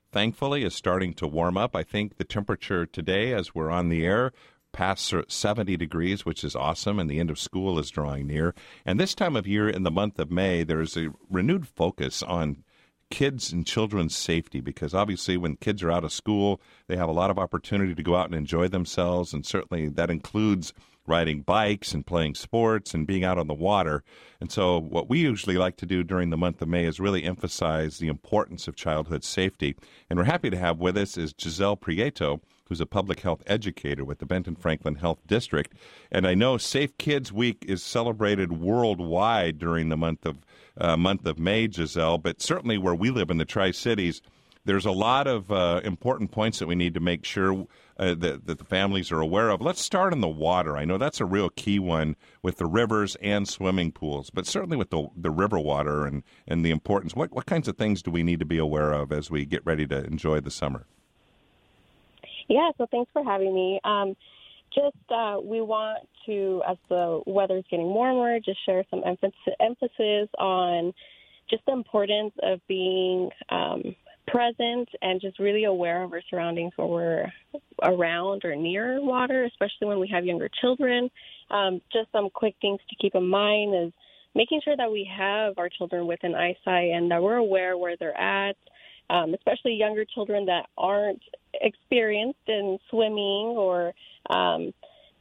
thankfully, 0.11 0.63
is 0.63 0.75
starting 0.75 1.13
to 1.15 1.27
warm 1.27 1.57
up. 1.57 1.75
I 1.75 1.83
think 1.83 2.17
the 2.17 2.23
temperature 2.23 2.85
today, 2.85 3.33
as 3.33 3.55
we're 3.55 3.69
on 3.69 3.89
the 3.89 4.05
air, 4.05 4.31
past 4.71 5.13
70 5.27 5.77
degrees, 5.77 6.25
which 6.25 6.43
is 6.43 6.55
awesome, 6.55 6.99
and 6.99 7.09
the 7.09 7.19
end 7.19 7.29
of 7.29 7.39
school 7.39 7.77
is 7.77 7.89
drawing 7.89 8.27
near. 8.27 8.55
And 8.85 8.99
this 8.99 9.13
time 9.13 9.35
of 9.35 9.47
year, 9.47 9.69
in 9.69 9.83
the 9.83 9.91
month 9.91 10.19
of 10.19 10.31
May, 10.31 10.63
there's 10.63 10.95
a 10.97 11.09
renewed 11.29 11.67
focus 11.67 12.23
on 12.23 12.63
kids 13.09 13.51
and 13.51 13.67
children's 13.67 14.15
safety 14.15 14.61
because 14.61 14.93
obviously 14.93 15.35
when 15.35 15.57
kids 15.57 15.83
are 15.83 15.91
out 15.91 16.05
of 16.05 16.13
school 16.13 16.61
they 16.87 16.95
have 16.95 17.09
a 17.09 17.11
lot 17.11 17.29
of 17.29 17.37
opportunity 17.37 17.93
to 17.93 18.01
go 18.01 18.15
out 18.15 18.27
and 18.27 18.33
enjoy 18.33 18.69
themselves 18.69 19.33
and 19.33 19.45
certainly 19.45 19.89
that 19.89 20.09
includes 20.09 20.71
riding 21.11 21.41
bikes 21.41 21.93
and 21.93 22.05
playing 22.05 22.33
sports 22.35 22.93
and 22.93 23.05
being 23.05 23.25
out 23.25 23.37
on 23.37 23.47
the 23.47 23.53
water. 23.53 24.01
And 24.39 24.49
so, 24.49 24.79
what 24.79 25.09
we 25.09 25.19
usually 25.19 25.57
like 25.57 25.75
to 25.77 25.85
do 25.85 26.03
during 26.03 26.29
the 26.29 26.37
month 26.37 26.61
of 26.61 26.69
May 26.69 26.85
is 26.85 27.01
really 27.01 27.25
emphasize 27.25 27.97
the 27.97 28.07
importance 28.07 28.67
of 28.67 28.77
childhood 28.77 29.25
safety. 29.25 29.75
And 30.09 30.17
we're 30.17 30.25
happy 30.25 30.49
to 30.49 30.57
have 30.57 30.79
with 30.79 30.97
us 30.97 31.17
is 31.17 31.35
Giselle 31.37 31.75
Prieto, 31.75 32.39
who's 32.65 32.79
a 32.79 32.85
public 32.85 33.19
health 33.19 33.43
educator 33.45 34.05
with 34.05 34.19
the 34.19 34.25
Benton 34.25 34.55
Franklin 34.55 34.95
Health 34.95 35.19
District. 35.27 35.73
And 36.13 36.25
I 36.25 36.33
know 36.33 36.57
Safe 36.57 36.97
Kids 36.97 37.33
Week 37.33 37.65
is 37.67 37.83
celebrated 37.83 38.53
worldwide 38.53 39.59
during 39.59 39.89
the 39.89 39.97
month 39.97 40.25
of 40.25 40.37
uh, 40.77 40.95
month 40.95 41.25
of 41.25 41.37
May, 41.37 41.69
Giselle. 41.69 42.17
But 42.17 42.41
certainly 42.41 42.77
where 42.77 42.95
we 42.95 43.11
live 43.11 43.29
in 43.29 43.37
the 43.37 43.45
Tri 43.45 43.71
Cities 43.71 44.21
there's 44.65 44.85
a 44.85 44.91
lot 44.91 45.27
of 45.27 45.51
uh, 45.51 45.81
important 45.83 46.31
points 46.31 46.59
that 46.59 46.67
we 46.67 46.75
need 46.75 46.93
to 46.93 46.99
make 46.99 47.25
sure 47.25 47.67
uh, 47.97 48.15
that, 48.15 48.45
that 48.45 48.57
the 48.57 48.65
families 48.65 49.11
are 49.11 49.19
aware 49.19 49.49
of. 49.49 49.61
Let's 49.61 49.81
start 49.81 50.13
in 50.13 50.21
the 50.21 50.27
water. 50.27 50.77
I 50.77 50.85
know 50.85 50.97
that's 50.97 51.19
a 51.19 51.25
real 51.25 51.49
key 51.49 51.79
one 51.79 52.15
with 52.41 52.57
the 52.57 52.65
rivers 52.65 53.15
and 53.21 53.47
swimming 53.47 53.91
pools, 53.91 54.29
but 54.29 54.45
certainly 54.45 54.77
with 54.77 54.89
the, 54.89 55.07
the 55.15 55.31
river 55.31 55.59
water 55.59 56.05
and, 56.05 56.23
and 56.47 56.65
the 56.65 56.71
importance. 56.71 57.15
What, 57.15 57.31
what 57.31 57.45
kinds 57.45 57.67
of 57.67 57.77
things 57.77 58.01
do 58.01 58.11
we 58.11 58.23
need 58.23 58.39
to 58.39 58.45
be 58.45 58.57
aware 58.57 58.91
of 58.91 59.11
as 59.11 59.31
we 59.31 59.45
get 59.45 59.65
ready 59.65 59.87
to 59.87 60.03
enjoy 60.05 60.39
the 60.41 60.51
summer? 60.51 60.85
Yeah, 62.47 62.71
so 62.77 62.85
thanks 62.91 63.09
for 63.13 63.23
having 63.23 63.53
me. 63.53 63.79
Um, 63.83 64.15
just 64.73 64.95
uh, 65.09 65.37
we 65.43 65.61
want 65.61 66.07
to, 66.25 66.61
as 66.67 66.77
the 66.89 67.21
weather's 67.25 67.65
getting 67.69 67.87
warmer, 67.87 68.39
just 68.39 68.63
share 68.65 68.83
some 68.89 69.01
emphasis, 69.05 69.35
emphasis 69.59 70.29
on 70.37 70.93
just 71.49 71.65
the 71.65 71.73
importance 71.73 72.33
of 72.41 72.59
being 72.67 73.29
um, 73.49 73.95
present 74.27 74.89
and 75.01 75.19
just 75.21 75.39
really 75.39 75.65
aware 75.65 76.03
of 76.03 76.13
our 76.13 76.21
surroundings 76.29 76.73
when 76.75 76.89
we're 76.89 77.31
around 77.81 78.45
or 78.45 78.55
near 78.55 79.01
water, 79.01 79.43
especially 79.45 79.87
when 79.87 79.99
we 79.99 80.07
have 80.07 80.25
younger 80.25 80.49
children. 80.61 81.09
Um, 81.49 81.81
just 81.91 82.11
some 82.11 82.29
quick 82.29 82.55
things 82.61 82.79
to 82.89 82.95
keep 83.01 83.15
in 83.15 83.27
mind 83.27 83.87
is 83.87 83.93
making 84.35 84.61
sure 84.63 84.77
that 84.77 84.91
we 84.91 85.09
have 85.17 85.57
our 85.57 85.69
children 85.69 86.07
within 86.07 86.35
eyesight 86.35 86.91
and 86.91 87.11
that 87.11 87.21
we're 87.21 87.35
aware 87.35 87.77
where 87.77 87.97
they're 87.97 88.17
at, 88.17 88.55
um, 89.09 89.33
especially 89.33 89.73
younger 89.73 90.05
children 90.05 90.45
that 90.45 90.67
aren't 90.77 91.21
experienced 91.59 92.39
in 92.47 92.77
swimming 92.89 93.55
or 93.57 93.93
um, 94.29 94.73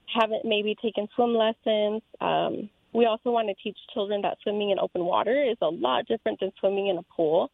haven't 0.06 0.44
maybe 0.44 0.76
taken 0.80 1.08
swim 1.14 1.34
lessons. 1.34 2.02
Um, 2.20 2.70
we 2.92 3.06
also 3.06 3.30
want 3.30 3.48
to 3.48 3.54
teach 3.62 3.78
children 3.94 4.22
that 4.22 4.38
swimming 4.42 4.70
in 4.70 4.78
open 4.78 5.04
water 5.04 5.44
is 5.44 5.56
a 5.62 5.68
lot 5.68 6.06
different 6.06 6.40
than 6.40 6.52
swimming 6.58 6.88
in 6.88 6.98
a 6.98 7.02
pool. 7.02 7.50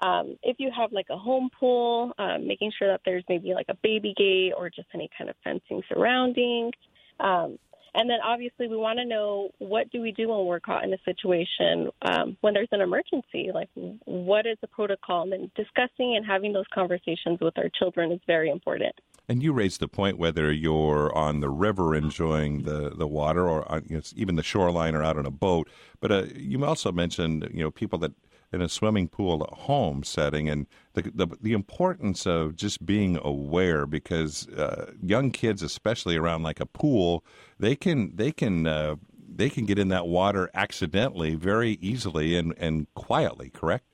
Um, 0.00 0.36
if 0.42 0.56
you 0.58 0.70
have 0.76 0.92
like 0.92 1.06
a 1.10 1.16
home 1.16 1.50
pool, 1.58 2.12
um, 2.18 2.46
making 2.46 2.72
sure 2.78 2.88
that 2.88 3.00
there's 3.04 3.24
maybe 3.28 3.54
like 3.54 3.66
a 3.68 3.76
baby 3.82 4.14
gate 4.16 4.52
or 4.56 4.68
just 4.68 4.88
any 4.94 5.08
kind 5.16 5.30
of 5.30 5.36
fencing 5.44 5.82
surrounding. 5.88 6.72
Um, 7.20 7.58
and 7.94 8.10
then 8.10 8.18
obviously 8.24 8.66
we 8.66 8.76
want 8.76 8.98
to 8.98 9.04
know 9.04 9.50
what 9.58 9.90
do 9.90 10.00
we 10.00 10.10
do 10.10 10.28
when 10.28 10.46
we're 10.46 10.60
caught 10.60 10.84
in 10.84 10.92
a 10.92 10.98
situation 11.04 11.90
um, 12.02 12.36
when 12.40 12.52
there's 12.52 12.68
an 12.72 12.80
emergency? 12.80 13.50
Like 13.54 13.68
what 14.04 14.46
is 14.46 14.58
the 14.60 14.66
protocol? 14.66 15.22
And 15.22 15.32
then 15.32 15.50
discussing 15.54 16.16
and 16.16 16.26
having 16.26 16.52
those 16.52 16.66
conversations 16.74 17.38
with 17.40 17.56
our 17.56 17.68
children 17.78 18.10
is 18.10 18.20
very 18.26 18.50
important. 18.50 18.94
And 19.28 19.42
you 19.42 19.52
raised 19.52 19.80
the 19.80 19.88
point 19.88 20.18
whether 20.18 20.52
you're 20.52 21.14
on 21.16 21.40
the 21.40 21.48
river 21.48 21.94
enjoying 21.94 22.64
the, 22.64 22.90
the 22.90 23.06
water 23.06 23.48
or 23.48 23.70
on, 23.70 23.84
you 23.88 23.96
know, 23.96 24.02
even 24.16 24.34
the 24.34 24.42
shoreline 24.42 24.94
or 24.94 25.02
out 25.02 25.16
on 25.16 25.24
a 25.24 25.30
boat. 25.30 25.68
But 26.00 26.10
uh, 26.10 26.24
you 26.34 26.62
also 26.64 26.90
mentioned 26.90 27.48
you 27.54 27.62
know 27.62 27.70
people 27.70 27.98
that 28.00 28.12
in 28.54 28.62
a 28.62 28.68
swimming 28.68 29.08
pool 29.08 29.46
at 29.48 29.58
home 29.58 30.02
setting 30.02 30.48
and 30.48 30.66
the, 30.94 31.02
the, 31.14 31.26
the 31.42 31.52
importance 31.52 32.26
of 32.26 32.56
just 32.56 32.86
being 32.86 33.18
aware 33.22 33.84
because 33.84 34.48
uh, 34.50 34.92
young 35.02 35.30
kids 35.30 35.62
especially 35.62 36.16
around 36.16 36.42
like 36.42 36.60
a 36.60 36.66
pool 36.66 37.24
they 37.58 37.74
can 37.74 38.14
they 38.14 38.32
can 38.32 38.66
uh, 38.66 38.94
they 39.36 39.50
can 39.50 39.66
get 39.66 39.78
in 39.78 39.88
that 39.88 40.06
water 40.06 40.48
accidentally 40.54 41.34
very 41.34 41.72
easily 41.80 42.36
and, 42.36 42.54
and 42.56 42.86
quietly 42.94 43.50
correct? 43.50 43.84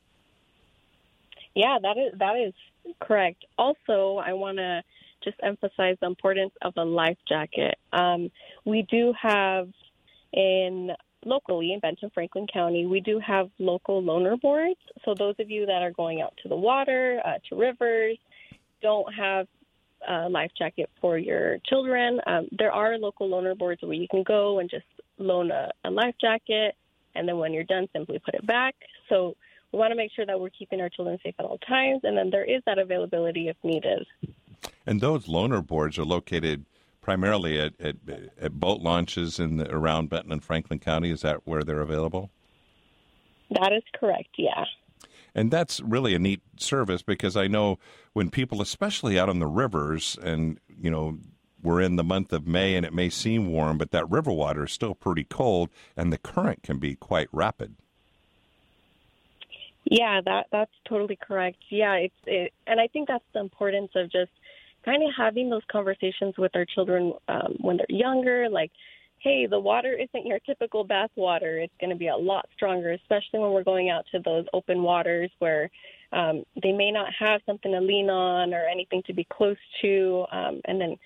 Yeah 1.55 1.79
that 1.83 1.97
is 1.97 2.19
that 2.19 2.37
is 2.37 2.55
correct. 3.01 3.45
Also 3.59 4.19
i 4.25 4.33
want 4.33 4.59
to 4.59 4.83
just 5.23 5.37
emphasize 5.43 5.97
the 6.01 6.07
importance 6.07 6.53
of 6.63 6.73
a 6.77 6.85
life 6.85 7.19
jacket. 7.29 7.77
Um, 7.93 8.31
we 8.65 8.83
do 8.83 9.13
have 9.21 9.69
in 10.33 10.93
locally 11.25 11.73
in 11.73 11.81
Benton 11.81 12.11
Franklin 12.13 12.47
County, 12.53 12.87
we 12.87 13.01
do 13.01 13.19
have 13.19 13.51
local 13.59 14.03
loaner 14.03 14.41
boards. 14.41 14.81
So 15.05 15.15
those 15.15 15.35
of 15.39 15.51
you 15.51 15.67
that 15.67 15.83
are 15.83 15.91
going 15.91 16.21
out 16.21 16.35
to 16.43 16.49
the 16.49 16.57
water, 16.57 17.21
uh, 17.25 17.39
to 17.49 17.57
rivers, 17.57 18.19
don't 18.83 19.13
have 19.15 19.47
a 20.09 20.29
life 20.29 20.51
jacket 20.57 20.89
for 21.01 21.19
your 21.19 21.59
children, 21.67 22.21
um, 22.27 22.49
there 22.53 22.73
are 22.73 22.97
local 22.97 23.29
loaner 23.29 23.57
boards 23.57 23.83
where 23.83 23.93
you 23.93 24.09
can 24.11 24.23
go 24.23 24.59
and 24.59 24.71
just 24.71 24.87
loan 25.19 25.51
a, 25.51 25.71
a 25.85 25.91
life 25.91 26.15
jacket, 26.21 26.75
and 27.15 27.29
then 27.29 27.37
when 27.37 27.53
you're 27.53 27.65
done, 27.65 27.87
simply 27.93 28.19
put 28.19 28.35
it 28.35 28.47
back. 28.47 28.75
So 29.11 29.37
we 29.73 29.79
want 29.79 29.91
to 29.93 29.97
make 29.97 30.11
sure 30.13 30.25
that 30.25 30.41
we're 30.41 30.51
keeping 30.51 30.81
our 30.81 30.89
children 30.89 31.19
safe 31.23 31.35
at 31.39 31.45
all 31.45 31.59
times, 31.59 32.01
and 32.05 32.17
then 32.17 32.31
there 32.31 32.45
is 32.45 32.63
that 32.65 32.79
availability 32.79 33.49
if 33.49 33.57
needed. 33.63 34.07
And 34.87 35.01
those 35.01 35.27
loaner 35.27 35.65
boards 35.65 35.99
are 35.99 36.05
located 36.05 36.65
primarily 37.11 37.59
at, 37.59 37.73
at, 37.81 37.97
at 38.41 38.53
boat 38.61 38.83
launches 38.83 39.41
in 39.41 39.57
the, 39.57 39.69
around 39.69 40.09
Benton 40.09 40.31
and 40.31 40.45
Franklin 40.45 40.79
County. 40.79 41.11
Is 41.11 41.23
that 41.23 41.41
where 41.45 41.65
they're 41.65 41.81
available? 41.81 42.31
That 43.51 43.73
is 43.73 43.83
correct. 43.99 44.29
Yeah. 44.39 44.65
And 45.35 45.51
that's 45.51 45.81
really 45.81 46.15
a 46.15 46.21
neat 46.21 46.41
service 46.57 47.03
because 47.03 47.37
I 47.37 47.49
know 47.49 47.81
when 48.13 48.31
people, 48.31 48.63
especially 48.63 49.19
out 49.19 49.29
on 49.29 49.41
the 49.41 49.49
rivers, 49.49 50.17
and 50.23 50.61
you 50.81 50.89
know, 50.89 51.19
we're 51.61 51.81
in 51.81 51.97
the 51.97 52.05
month 52.05 52.33
of 52.33 52.47
May 52.47 52.77
and 52.77 52.87
it 52.87 52.95
may 52.95 53.11
seem 53.11 53.49
warm, 53.49 53.77
but 53.77 53.91
that 53.91 54.09
river 54.09 54.31
water 54.31 54.67
is 54.67 54.73
still 54.73 54.95
pretty 54.95 55.25
cold, 55.25 55.69
and 55.97 56.13
the 56.13 56.19
current 56.19 56.63
can 56.63 56.79
be 56.79 56.95
quite 56.95 57.29
rapid. 57.33 57.75
Yeah, 59.85 60.21
that 60.27 60.47
that's 60.53 60.71
totally 60.89 61.17
correct. 61.17 61.59
Yeah, 61.71 61.95
it's 61.95 62.15
it, 62.25 62.53
and 62.69 62.79
I 62.79 62.87
think 62.87 63.09
that's 63.09 63.25
the 63.35 63.41
importance 63.41 63.91
of 63.97 64.13
just 64.13 64.31
kind 64.85 65.03
of 65.03 65.11
having 65.17 65.51
those 65.51 65.63
conversations 65.71 66.35
with 66.39 66.55
our 66.55 66.65
children 66.65 67.13
um, 67.29 67.57
when 67.61 67.77
they're 67.77 67.87
younger, 67.89 68.49
like, 68.49 68.71
hey, 69.19 69.47
the 69.47 69.61
water 69.61 69.93
isn't 69.93 70.27
your 70.27 70.39
typical 70.41 70.83
bath 70.85 71.11
water. 71.15 71.59
It's 71.59 71.75
going 71.81 71.91
to 71.91 71.97
be 71.97 72.09
a 72.09 72.17
lot 72.17 72.49
stronger, 72.55 72.93
especially 72.93 73.41
when 73.41 73.53
we're 73.53 73.65
going 73.65 73.91
out 73.91 74.07
to 74.13 74.21
those 74.21 74.47
open 74.55 74.83
waters 74.83 75.31
where 75.39 75.71
um, 76.13 76.43
they 76.63 76.73
may 76.73 76.91
not 76.91 77.09
have 77.19 77.43
something 77.45 77.71
to 77.71 77.81
lean 77.81 78.09
on 78.09 78.55
or 78.55 78.65
anything 78.67 79.03
to 79.07 79.13
be 79.13 79.27
close 79.31 79.59
to. 79.83 80.25
Um, 80.33 80.61
and 80.65 80.81
then 80.81 80.97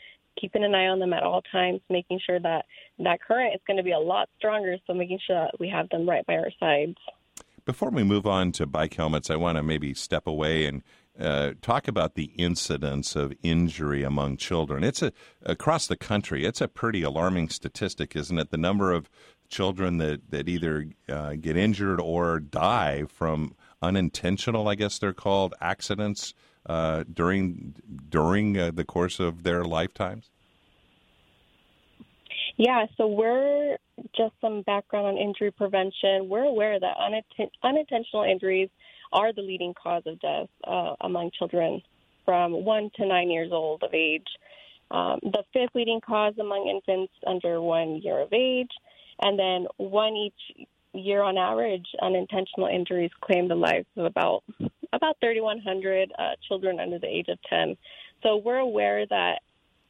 keeping 0.41 0.65
an 0.65 0.75
eye 0.75 0.87
on 0.87 0.99
them 0.99 1.13
at 1.13 1.23
all 1.23 1.43
times, 1.53 1.81
making 1.91 2.21
sure 2.25 2.41
that 2.41 2.65
that 2.99 3.21
current 3.21 3.55
is 3.55 3.61
going 3.67 3.77
to 3.77 3.83
be 3.83 3.93
a 3.93 3.99
lot 3.99 4.29
stronger. 4.39 4.77
So 4.87 4.95
making 4.95 5.19
sure 5.27 5.47
that 5.47 5.59
we 5.59 5.69
have 5.69 5.89
them 5.91 6.09
right 6.09 6.25
by 6.27 6.35
our 6.35 6.51
sides. 6.61 6.97
Before 7.65 7.91
we 7.91 8.05
move 8.05 8.27
on 8.27 8.53
to 8.53 8.67
bike 8.67 8.95
helmets, 8.95 9.31
I 9.31 9.37
want 9.37 9.57
to 9.57 9.63
maybe 9.63 9.95
step 9.95 10.27
away 10.27 10.67
and 10.67 10.83
uh, 11.19 11.53
talk 11.63 11.87
about 11.87 12.15
the 12.15 12.33
incidence 12.37 13.15
of 13.15 13.33
injury 13.43 14.03
among 14.03 14.37
children. 14.37 14.83
It's 14.83 15.03
a 15.03 15.13
across 15.45 15.87
the 15.87 15.97
country. 15.97 16.45
It's 16.45 16.61
a 16.61 16.69
pretty 16.69 17.03
alarming 17.03 17.51
statistic, 17.51 18.17
isn't 18.17 18.39
it? 18.39 18.51
The 18.51 18.59
number 18.59 18.93
of 18.93 19.09
children 19.49 19.99
that 19.99 20.31
that 20.31 20.49
either 20.49 20.87
uh, 21.09 21.35
get 21.35 21.57
injured 21.57 22.01
or 22.01 22.41
die 22.41 23.05
from 23.09 23.55
unintentional, 23.81 24.69
I 24.69 24.75
guess 24.75 24.99
they're 24.99 25.13
called, 25.13 25.55
accidents 25.61 26.35
uh, 26.67 27.05
during 27.13 27.75
during 28.09 28.59
uh, 28.59 28.71
the 28.73 28.85
course 28.85 29.21
of 29.21 29.43
their 29.43 29.65
lifetimes. 29.65 30.31
Yeah, 32.57 32.87
so 32.97 33.07
we're 33.09 33.77
just 34.17 34.35
some 34.41 34.63
background 34.63 35.07
on 35.07 35.17
injury 35.17 35.51
prevention. 35.51 36.29
We're 36.29 36.45
aware 36.45 36.79
that 36.79 36.97
uninten- 36.97 37.51
unintentional 37.63 38.23
injuries 38.23 38.69
are 39.15 39.33
the 39.33 39.41
leading 39.41 39.73
cause 39.81 40.03
of 40.07 40.21
death 40.21 40.49
uh, 40.65 40.95
among 41.01 41.31
children 41.39 41.81
from 42.25 42.65
one 42.65 42.91
to 42.97 43.07
nine 43.07 43.31
years 43.31 43.51
old 43.53 43.83
of 43.83 43.95
age. 43.95 44.27
Um, 44.91 45.21
the 45.23 45.45
fifth 45.53 45.75
leading 45.75 46.01
cause 46.01 46.35
among 46.39 46.69
infants 46.69 47.13
under 47.27 47.61
one 47.61 48.03
year 48.03 48.21
of 48.21 48.33
age, 48.33 48.71
and 49.21 49.39
then 49.39 49.67
one 49.79 50.15
each 50.17 50.67
year 50.93 51.23
on 51.23 51.39
average, 51.39 51.87
unintentional 52.03 52.69
injuries 52.69 53.11
claim 53.21 53.49
the 53.49 53.55
lives 53.55 53.87
of 53.97 54.05
about 54.05 54.45
about 54.93 55.17
3,100 55.21 56.13
uh, 56.17 56.23
children 56.47 56.79
under 56.79 56.99
the 57.01 57.09
age 57.09 57.27
of 57.29 57.39
10. 57.51 57.77
So 58.23 58.37
we're 58.37 58.59
aware 58.59 59.05
that 59.07 59.41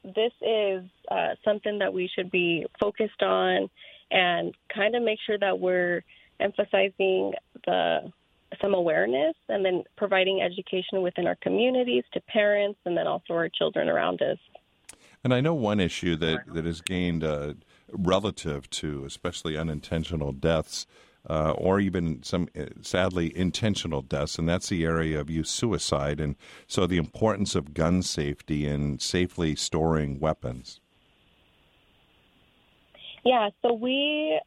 this 0.02 0.32
is 0.40 0.82
uh, 1.10 1.34
something 1.44 1.78
that 1.78 1.92
we 1.92 2.10
should 2.14 2.30
be 2.30 2.64
focused 2.80 3.22
on 3.22 3.68
and 4.10 4.54
kind 4.74 4.94
of 4.94 5.02
make 5.02 5.18
sure 5.26 5.38
that 5.38 5.58
we're 5.58 6.02
emphasizing 6.40 7.32
the 7.66 8.12
some 8.60 8.74
awareness 8.74 9.34
and 9.48 9.64
then 9.64 9.84
providing 9.96 10.42
education 10.42 11.02
within 11.02 11.26
our 11.26 11.36
communities 11.36 12.04
to 12.12 12.20
parents 12.20 12.78
and 12.84 12.96
then 12.96 13.06
also 13.06 13.34
our 13.34 13.48
children 13.48 13.88
around 13.88 14.22
us. 14.22 14.38
And 15.22 15.32
I 15.32 15.40
know 15.40 15.54
one 15.54 15.80
issue 15.80 16.16
that, 16.16 16.40
that 16.52 16.66
has 16.66 16.80
gained 16.82 17.24
uh, 17.24 17.54
relative 17.90 18.68
to 18.70 19.04
especially 19.06 19.56
unintentional 19.56 20.32
deaths 20.32 20.86
uh, 21.28 21.52
or 21.52 21.80
even 21.80 22.22
some 22.22 22.48
uh, 22.58 22.66
sadly 22.82 23.36
intentional 23.36 24.02
deaths, 24.02 24.38
and 24.38 24.48
that's 24.48 24.68
the 24.68 24.84
area 24.84 25.18
of 25.18 25.30
youth 25.30 25.46
suicide. 25.46 26.20
And 26.20 26.36
so 26.66 26.86
the 26.86 26.98
importance 26.98 27.54
of 27.54 27.72
gun 27.72 28.02
safety 28.02 28.66
and 28.66 29.00
safely 29.00 29.56
storing 29.56 30.20
weapons. 30.20 30.80
Yeah, 33.24 33.48
so 33.62 33.72
we 33.72 34.38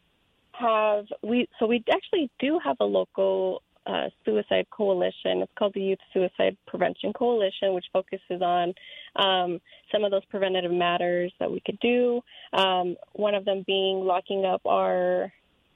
have 0.51 1.05
we 1.23 1.47
so 1.59 1.65
we 1.65 1.83
actually 1.91 2.29
do 2.39 2.59
have 2.63 2.77
a 2.79 2.85
local 2.85 3.63
uh, 3.87 4.09
suicide 4.25 4.67
coalition. 4.69 5.41
It's 5.41 5.51
called 5.57 5.73
the 5.73 5.81
Youth 5.81 5.99
Suicide 6.13 6.57
Prevention 6.67 7.13
Coalition, 7.13 7.73
which 7.73 7.85
focuses 7.93 8.41
on 8.41 8.73
um, 9.15 9.61
some 9.91 10.03
of 10.03 10.11
those 10.11 10.25
preventative 10.25 10.71
matters 10.71 11.31
that 11.39 11.51
we 11.51 11.61
could 11.65 11.79
do. 11.79 12.21
Um, 12.53 12.97
one 13.13 13.33
of 13.33 13.45
them 13.45 13.63
being 13.65 13.99
locking 14.01 14.45
up 14.45 14.61
our 14.65 15.31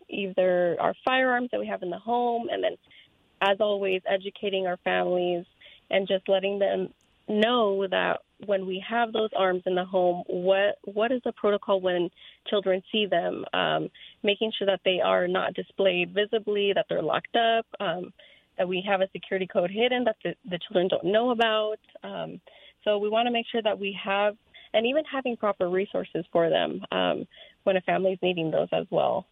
either 0.09 0.75
our 0.79 0.93
firearms 1.05 1.49
that 1.51 1.59
we 1.59 1.67
have 1.67 1.83
in 1.83 1.89
the 1.89 1.97
home, 1.97 2.49
and 2.51 2.63
then, 2.63 2.75
as 3.41 3.57
always, 3.61 4.01
educating 4.05 4.67
our 4.67 4.77
families 4.83 5.45
and 5.89 6.07
just 6.07 6.27
letting 6.27 6.59
them 6.59 6.89
know 7.29 7.87
that 7.87 8.21
when 8.45 8.65
we 8.65 8.83
have 8.87 9.13
those 9.13 9.29
arms 9.35 9.63
in 9.65 9.75
the 9.75 9.85
home, 9.85 10.23
what 10.27 10.77
what 10.83 11.11
is 11.11 11.21
the 11.23 11.31
protocol 11.33 11.81
when 11.81 12.09
children 12.49 12.81
see 12.91 13.05
them? 13.05 13.45
Um, 13.53 13.89
making 14.23 14.51
sure 14.57 14.67
that 14.67 14.81
they 14.83 14.99
are 15.03 15.27
not 15.27 15.53
displayed 15.53 16.13
visibly, 16.13 16.73
that 16.73 16.85
they're 16.89 17.01
locked 17.01 17.35
up, 17.35 17.65
um, 17.79 18.13
that 18.57 18.67
we 18.67 18.83
have 18.87 19.01
a 19.01 19.09
security 19.11 19.47
code 19.47 19.71
hidden 19.71 20.03
that 20.05 20.17
the, 20.23 20.35
the 20.49 20.59
children 20.67 20.87
don't 20.87 21.05
know 21.05 21.31
about. 21.31 21.79
Um, 22.03 22.39
so 22.83 22.97
we 22.97 23.09
want 23.09 23.27
to 23.27 23.31
make 23.31 23.45
sure 23.51 23.61
that 23.61 23.79
we 23.79 23.97
have, 24.03 24.35
and 24.73 24.85
even 24.85 25.03
having 25.05 25.37
proper 25.37 25.69
resources 25.69 26.25
for 26.31 26.49
them 26.49 26.81
um, 26.91 27.27
when 27.63 27.77
a 27.77 27.81
family 27.81 28.13
is 28.13 28.19
needing 28.21 28.51
those 28.51 28.69
as 28.71 28.85
well. 28.89 29.27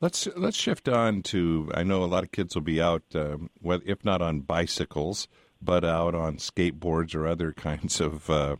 Let's 0.00 0.28
let's 0.36 0.56
shift 0.56 0.88
on 0.88 1.22
to. 1.24 1.72
I 1.74 1.82
know 1.82 2.04
a 2.04 2.06
lot 2.06 2.22
of 2.22 2.30
kids 2.30 2.54
will 2.54 2.62
be 2.62 2.80
out, 2.80 3.02
um, 3.16 3.50
if 3.64 4.04
not 4.04 4.22
on 4.22 4.40
bicycles, 4.40 5.26
but 5.60 5.84
out 5.84 6.14
on 6.14 6.36
skateboards 6.36 7.14
or 7.14 7.26
other 7.26 7.52
kinds 7.56 8.00
of 8.00 8.28
uh, 8.30 8.56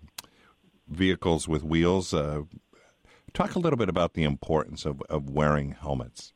vehicles 0.89 1.49
with 1.49 1.63
wheels. 1.63 2.13
Uh, 2.13 2.43
talk 3.33 3.55
a 3.55 3.59
little 3.59 3.77
bit 3.77 3.89
about 3.89 4.15
the 4.15 4.25
importance 4.25 4.85
of, 4.85 5.03
of 5.03 5.31
wearing 5.31 5.73
helmets. 5.73 6.33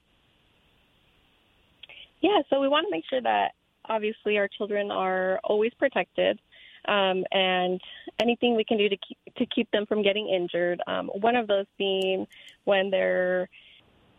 Yeah, 2.21 2.41
so 2.49 2.61
we 2.61 2.69
want 2.69 2.87
to 2.87 2.91
make 2.91 3.05
sure 3.09 3.21
that 3.21 3.53
obviously 3.87 4.39
our 4.39 4.49
children 4.49 4.91
are 4.91 5.41
always 5.45 5.73
protected. 5.75 6.41
Um, 6.87 7.25
and 7.31 7.81
anything 8.21 8.57
we 8.57 8.65
can 8.65 8.77
do 8.77 8.89
to 8.89 8.97
keep, 8.97 9.19
to 9.37 9.47
keep 9.47 9.71
them 9.71 9.87
from 9.87 10.03
getting 10.03 10.29
injured. 10.29 10.81
Um, 10.87 11.09
one 11.09 11.37
of 11.37 11.47
those 11.47 11.67
being 11.79 12.27
when 12.65 12.91
they're 12.91 13.49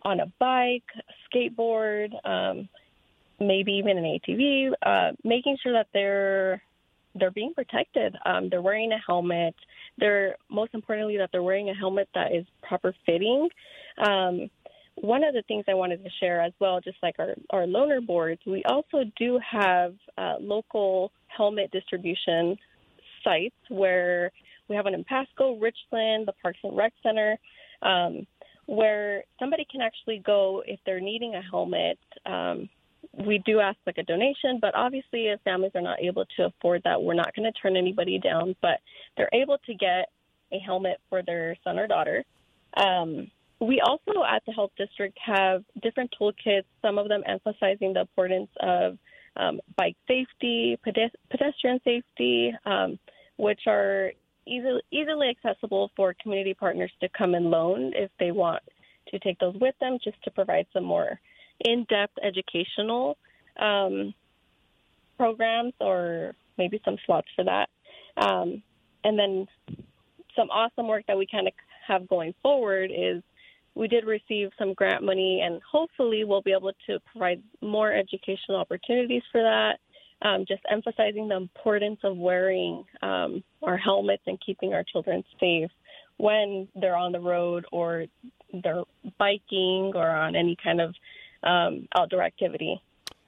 on 0.03 0.19
a 0.19 0.27
bike, 0.39 0.83
skateboard, 1.33 2.13
um, 2.25 2.69
maybe 3.47 3.73
even 3.73 3.97
an 3.97 4.03
ATV, 4.03 4.71
uh, 4.85 5.11
making 5.23 5.57
sure 5.61 5.73
that 5.73 5.87
they're 5.93 6.61
they're 7.15 7.31
being 7.31 7.53
protected. 7.53 8.15
Um, 8.25 8.49
they're 8.49 8.61
wearing 8.61 8.91
a 8.91 8.97
helmet. 8.97 9.53
They're 9.99 10.35
most 10.49 10.73
importantly 10.73 11.17
that 11.17 11.29
they're 11.31 11.43
wearing 11.43 11.69
a 11.69 11.73
helmet 11.75 12.09
that 12.15 12.33
is 12.33 12.45
proper 12.67 12.93
fitting. 13.05 13.49
Um, 14.03 14.49
one 14.95 15.23
of 15.23 15.35
the 15.35 15.43
things 15.47 15.65
I 15.67 15.75
wanted 15.75 16.03
to 16.03 16.09
share 16.19 16.41
as 16.41 16.53
well, 16.59 16.79
just 16.81 16.97
like 17.03 17.15
our, 17.19 17.35
our 17.51 17.65
loaner 17.65 18.03
boards, 18.03 18.41
we 18.47 18.63
also 18.63 19.03
do 19.15 19.39
have 19.47 19.93
uh, 20.17 20.35
local 20.39 21.11
helmet 21.27 21.69
distribution 21.71 22.57
sites 23.23 23.55
where 23.69 24.31
we 24.67 24.75
have 24.75 24.85
one 24.85 24.95
in 24.95 25.03
Pasco, 25.03 25.57
Richland, 25.57 26.27
the 26.27 26.33
Parks 26.41 26.59
and 26.63 26.75
Rec 26.75 26.93
Center. 27.03 27.37
Um, 27.83 28.25
where 28.65 29.23
somebody 29.39 29.65
can 29.69 29.81
actually 29.81 30.19
go 30.19 30.63
if 30.65 30.79
they're 30.85 31.01
needing 31.01 31.35
a 31.35 31.41
helmet. 31.41 31.99
Um, 32.25 32.69
we 33.13 33.39
do 33.45 33.59
ask 33.59 33.77
like 33.85 33.97
a 33.97 34.03
donation, 34.03 34.59
but 34.61 34.75
obviously, 34.75 35.27
if 35.27 35.41
families 35.41 35.71
are 35.75 35.81
not 35.81 36.01
able 36.01 36.25
to 36.37 36.45
afford 36.45 36.81
that, 36.83 37.01
we're 37.01 37.13
not 37.13 37.35
going 37.35 37.51
to 37.51 37.59
turn 37.59 37.75
anybody 37.75 38.19
down. 38.19 38.55
But 38.61 38.79
they're 39.17 39.29
able 39.33 39.57
to 39.65 39.73
get 39.73 40.09
a 40.51 40.59
helmet 40.59 40.99
for 41.09 41.21
their 41.21 41.55
son 41.63 41.79
or 41.79 41.87
daughter. 41.87 42.23
Um, 42.77 43.29
we 43.59 43.81
also 43.81 44.23
at 44.27 44.43
the 44.45 44.51
health 44.51 44.71
district 44.77 45.17
have 45.23 45.63
different 45.81 46.13
toolkits, 46.19 46.65
some 46.81 46.97
of 46.97 47.07
them 47.07 47.23
emphasizing 47.25 47.93
the 47.93 48.01
importance 48.01 48.49
of 48.59 48.97
um, 49.37 49.61
bike 49.77 49.95
safety, 50.07 50.77
pedestrian 50.83 51.79
safety, 51.83 52.53
um, 52.65 52.99
which 53.37 53.61
are 53.67 54.11
easily, 54.45 54.81
easily 54.91 55.29
accessible 55.29 55.91
for 55.95 56.15
community 56.21 56.53
partners 56.53 56.91
to 57.01 57.09
come 57.17 57.33
and 57.33 57.49
loan 57.49 57.93
if 57.95 58.11
they 58.19 58.31
want 58.31 58.61
to 59.09 59.19
take 59.19 59.39
those 59.39 59.55
with 59.59 59.75
them, 59.79 59.97
just 60.03 60.21
to 60.23 60.31
provide 60.31 60.65
some 60.73 60.83
more 60.83 61.19
in-depth 61.63 62.17
educational 62.23 63.17
um, 63.59 64.13
programs 65.17 65.73
or 65.79 66.35
maybe 66.57 66.81
some 66.83 66.97
slots 67.05 67.27
for 67.35 67.45
that. 67.45 67.69
Um, 68.17 68.61
and 69.03 69.17
then 69.17 69.47
some 70.35 70.49
awesome 70.49 70.87
work 70.87 71.05
that 71.07 71.17
we 71.17 71.27
kind 71.29 71.47
of 71.47 71.53
have 71.87 72.07
going 72.07 72.33
forward 72.41 72.91
is 72.95 73.21
we 73.75 73.87
did 73.87 74.05
receive 74.05 74.51
some 74.57 74.73
grant 74.73 75.03
money, 75.03 75.41
and 75.43 75.59
hopefully 75.69 76.23
we'll 76.23 76.43
be 76.43 76.51
able 76.51 76.73
to 76.87 76.99
provide 77.11 77.41
more 77.61 77.91
educational 77.91 78.57
opportunities 78.57 79.23
for 79.31 79.41
that 79.41 79.79
um, 80.23 80.45
just 80.47 80.61
emphasizing 80.71 81.27
the 81.27 81.35
importance 81.35 81.99
of 82.03 82.17
wearing 82.17 82.85
um, 83.01 83.43
our 83.61 83.77
helmets 83.77 84.23
and 84.25 84.39
keeping 84.43 84.73
our 84.73 84.83
children 84.83 85.23
safe 85.39 85.69
when 86.17 86.67
they're 86.75 86.95
on 86.95 87.11
the 87.11 87.19
road 87.19 87.65
or 87.71 88.05
they're 88.63 88.83
biking 89.17 89.91
or 89.95 90.09
on 90.09 90.35
any 90.35 90.55
kind 90.63 90.79
of 90.79 90.95
um, 91.43 91.87
outdoor 91.95 92.23
activity. 92.23 92.81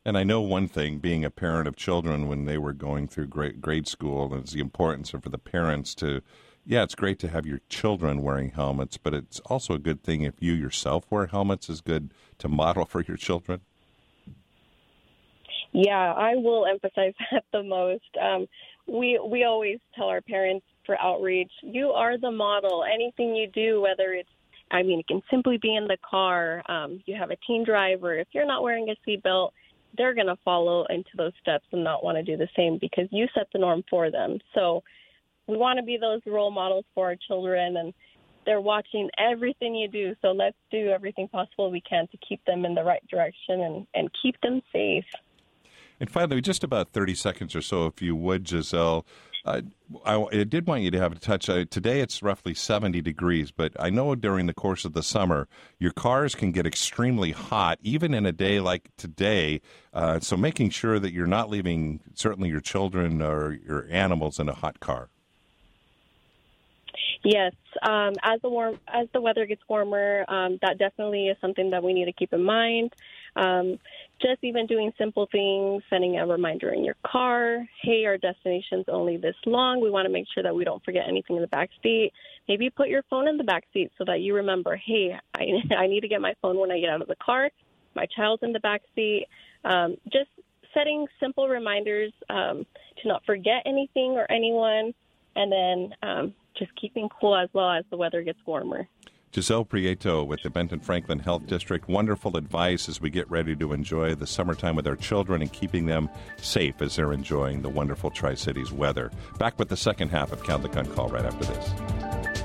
And 0.05 0.17
I 0.17 0.23
know 0.23 0.41
one 0.41 0.67
thing, 0.67 0.99
being 0.99 1.25
a 1.25 1.31
parent 1.31 1.67
of 1.67 1.75
children 1.75 2.27
when 2.27 2.45
they 2.45 2.59
were 2.59 2.73
going 2.73 3.07
through 3.07 3.27
grade, 3.27 3.59
grade 3.59 3.87
school, 3.87 4.33
is 4.35 4.51
the 4.51 4.59
importance 4.59 5.13
of, 5.13 5.23
for 5.23 5.29
the 5.29 5.39
parents 5.39 5.95
to, 5.95 6.21
yeah, 6.63 6.83
it's 6.83 6.93
great 6.93 7.17
to 7.19 7.27
have 7.27 7.47
your 7.47 7.61
children 7.69 8.21
wearing 8.21 8.51
helmets, 8.51 8.97
but 8.97 9.15
it's 9.15 9.39
also 9.41 9.73
a 9.73 9.79
good 9.79 10.03
thing 10.03 10.21
if 10.21 10.35
you 10.39 10.53
yourself 10.53 11.05
wear 11.09 11.25
helmets 11.25 11.69
is 11.69 11.81
good 11.81 12.11
to 12.37 12.47
model 12.47 12.85
for 12.89 13.01
your 13.01 13.17
children. 13.17 13.61
Yeah, 15.71 16.13
I 16.13 16.35
will 16.35 16.65
emphasize 16.67 17.13
that 17.31 17.43
the 17.51 17.63
most. 17.63 18.03
Um, 18.21 18.47
we 18.87 19.19
we 19.19 19.43
always 19.43 19.79
tell 19.95 20.05
our 20.05 20.21
parents 20.21 20.65
for 20.85 20.99
outreach, 21.01 21.51
you 21.63 21.89
are 21.89 22.17
the 22.17 22.31
model. 22.31 22.85
Anything 22.85 23.35
you 23.35 23.47
do, 23.47 23.81
whether 23.81 24.13
it's 24.13 24.29
I 24.71 24.83
mean, 24.83 24.99
it 24.99 25.07
can 25.07 25.21
simply 25.29 25.57
be 25.57 25.75
in 25.75 25.87
the 25.87 25.97
car. 26.07 26.63
Um, 26.69 27.01
you 27.05 27.15
have 27.15 27.31
a 27.31 27.37
teen 27.47 27.63
driver. 27.63 28.17
If 28.17 28.27
you're 28.31 28.47
not 28.47 28.63
wearing 28.63 28.89
a 28.89 29.09
seatbelt, 29.09 29.51
they're 29.97 30.15
going 30.15 30.27
to 30.27 30.37
follow 30.43 30.85
into 30.89 31.11
those 31.15 31.33
steps 31.41 31.65
and 31.71 31.83
not 31.83 32.03
want 32.03 32.17
to 32.17 32.23
do 32.23 32.37
the 32.37 32.49
same 32.55 32.77
because 32.79 33.07
you 33.11 33.27
set 33.33 33.47
the 33.53 33.59
norm 33.59 33.83
for 33.89 34.11
them. 34.11 34.39
So 34.53 34.83
we 35.47 35.57
want 35.57 35.77
to 35.77 35.83
be 35.83 35.97
those 35.97 36.21
role 36.25 36.51
models 36.51 36.85
for 36.93 37.07
our 37.07 37.15
children, 37.27 37.77
and 37.77 37.93
they're 38.45 38.61
watching 38.61 39.09
everything 39.17 39.75
you 39.75 39.87
do. 39.87 40.15
So 40.21 40.29
let's 40.29 40.57
do 40.71 40.89
everything 40.89 41.27
possible 41.27 41.71
we 41.71 41.81
can 41.81 42.07
to 42.07 42.17
keep 42.27 42.43
them 42.45 42.65
in 42.65 42.75
the 42.75 42.83
right 42.83 43.05
direction 43.07 43.61
and, 43.61 43.87
and 43.93 44.09
keep 44.21 44.39
them 44.41 44.61
safe. 44.73 45.05
And 45.99 46.09
finally, 46.09 46.41
just 46.41 46.63
about 46.63 46.91
30 46.91 47.15
seconds 47.15 47.55
or 47.55 47.61
so, 47.61 47.85
if 47.85 48.01
you 48.01 48.15
would, 48.15 48.47
Giselle. 48.47 49.05
I, 49.45 49.61
I, 50.05 50.43
did 50.43 50.65
want 50.65 50.81
you 50.81 50.91
to 50.91 50.99
have 50.99 51.11
a 51.11 51.19
touch. 51.19 51.49
Uh, 51.49 51.65
today 51.69 52.01
it's 52.01 52.23
roughly 52.23 52.55
70 52.55 53.01
degrees, 53.01 53.51
but 53.51 53.73
I 53.79 53.91
know 53.91 54.15
during 54.15 54.47
the 54.47 54.53
course 54.53 54.85
of 54.85 54.93
the 54.93 55.03
summer, 55.03 55.47
your 55.77 55.91
cars 55.91 56.33
can 56.33 56.51
get 56.51 56.65
extremely 56.65 57.31
hot, 57.31 57.77
even 57.83 58.13
in 58.13 58.25
a 58.25 58.31
day 58.31 58.59
like 58.59 58.89
today. 58.97 59.61
Uh, 59.93 60.19
so 60.19 60.35
making 60.35 60.71
sure 60.71 60.97
that 60.99 61.13
you're 61.13 61.27
not 61.27 61.49
leaving, 61.49 61.99
certainly 62.15 62.49
your 62.49 62.59
children 62.59 63.21
or 63.21 63.53
your 63.53 63.87
animals, 63.91 64.39
in 64.39 64.49
a 64.49 64.53
hot 64.53 64.79
car. 64.79 65.09
Yes, 67.23 67.53
um, 67.81 68.13
as 68.23 68.39
the 68.41 68.49
warm 68.49 68.79
as 68.87 69.07
the 69.11 69.19
weather 69.19 69.47
gets 69.47 69.61
warmer, 69.67 70.25
um, 70.27 70.59
that 70.61 70.77
definitely 70.77 71.27
is 71.27 71.37
something 71.41 71.71
that 71.71 71.83
we 71.83 71.93
need 71.93 72.05
to 72.05 72.13
keep 72.13 72.33
in 72.33 72.43
mind. 72.43 72.93
Um, 73.35 73.79
just 74.21 74.43
even 74.43 74.65
doing 74.65 74.91
simple 74.97 75.27
things, 75.31 75.83
sending 75.89 76.17
a 76.17 76.25
reminder 76.25 76.71
in 76.71 76.85
your 76.85 76.95
car. 77.05 77.65
Hey, 77.81 78.05
our 78.05 78.17
destination's 78.17 78.85
only 78.87 79.17
this 79.17 79.35
long. 79.45 79.81
We 79.81 79.89
want 79.89 80.05
to 80.05 80.11
make 80.11 80.25
sure 80.33 80.43
that 80.43 80.55
we 80.55 80.63
don't 80.63 80.83
forget 80.83 81.03
anything 81.07 81.35
in 81.35 81.41
the 81.41 81.47
back 81.47 81.69
seat. 81.83 82.11
Maybe 82.47 82.69
put 82.69 82.87
your 82.87 83.03
phone 83.09 83.27
in 83.27 83.37
the 83.37 83.43
back 83.43 83.65
seat 83.73 83.91
so 83.97 84.05
that 84.05 84.21
you 84.21 84.35
remember. 84.35 84.75
Hey, 84.77 85.19
I 85.35 85.45
I 85.77 85.87
need 85.87 86.01
to 86.01 86.07
get 86.07 86.21
my 86.21 86.33
phone 86.41 86.57
when 86.57 86.71
I 86.71 86.79
get 86.79 86.89
out 86.89 87.01
of 87.01 87.07
the 87.07 87.15
car. 87.17 87.49
My 87.93 88.05
child's 88.15 88.43
in 88.43 88.53
the 88.53 88.59
back 88.59 88.81
seat. 88.95 89.27
Um, 89.63 89.95
just 90.11 90.29
setting 90.73 91.07
simple 91.19 91.47
reminders 91.47 92.11
um, 92.29 92.65
to 93.01 93.07
not 93.07 93.25
forget 93.25 93.63
anything 93.65 94.11
or 94.11 94.29
anyone, 94.29 94.93
and 95.35 95.51
then 95.51 95.95
um, 96.03 96.33
just 96.57 96.71
keeping 96.79 97.09
cool 97.09 97.35
as 97.35 97.49
well 97.53 97.71
as 97.71 97.83
the 97.89 97.97
weather 97.97 98.21
gets 98.21 98.39
warmer. 98.45 98.87
Giselle 99.35 99.65
Prieto 99.65 100.25
with 100.25 100.43
the 100.43 100.49
Benton 100.49 100.79
Franklin 100.79 101.19
Health 101.19 101.45
District. 101.45 101.89
Wonderful 101.89 102.37
advice 102.37 102.87
as 102.87 103.01
we 103.01 103.09
get 103.09 103.29
ready 103.29 103.53
to 103.57 103.73
enjoy 103.73 104.15
the 104.15 104.25
summertime 104.25 104.77
with 104.77 104.87
our 104.87 104.95
children 104.95 105.41
and 105.41 105.51
keeping 105.51 105.85
them 105.85 106.09
safe 106.37 106.81
as 106.81 106.95
they're 106.95 107.11
enjoying 107.11 107.61
the 107.61 107.67
wonderful 107.67 108.09
Tri 108.09 108.35
Cities 108.35 108.71
weather. 108.71 109.11
Back 109.37 109.59
with 109.59 109.67
the 109.67 109.75
second 109.75 110.07
half 110.07 110.31
of 110.31 110.41
Kadlec 110.43 110.77
on 110.77 110.85
Call 110.85 111.09
right 111.09 111.25
after 111.25 111.43
this. 111.43 112.44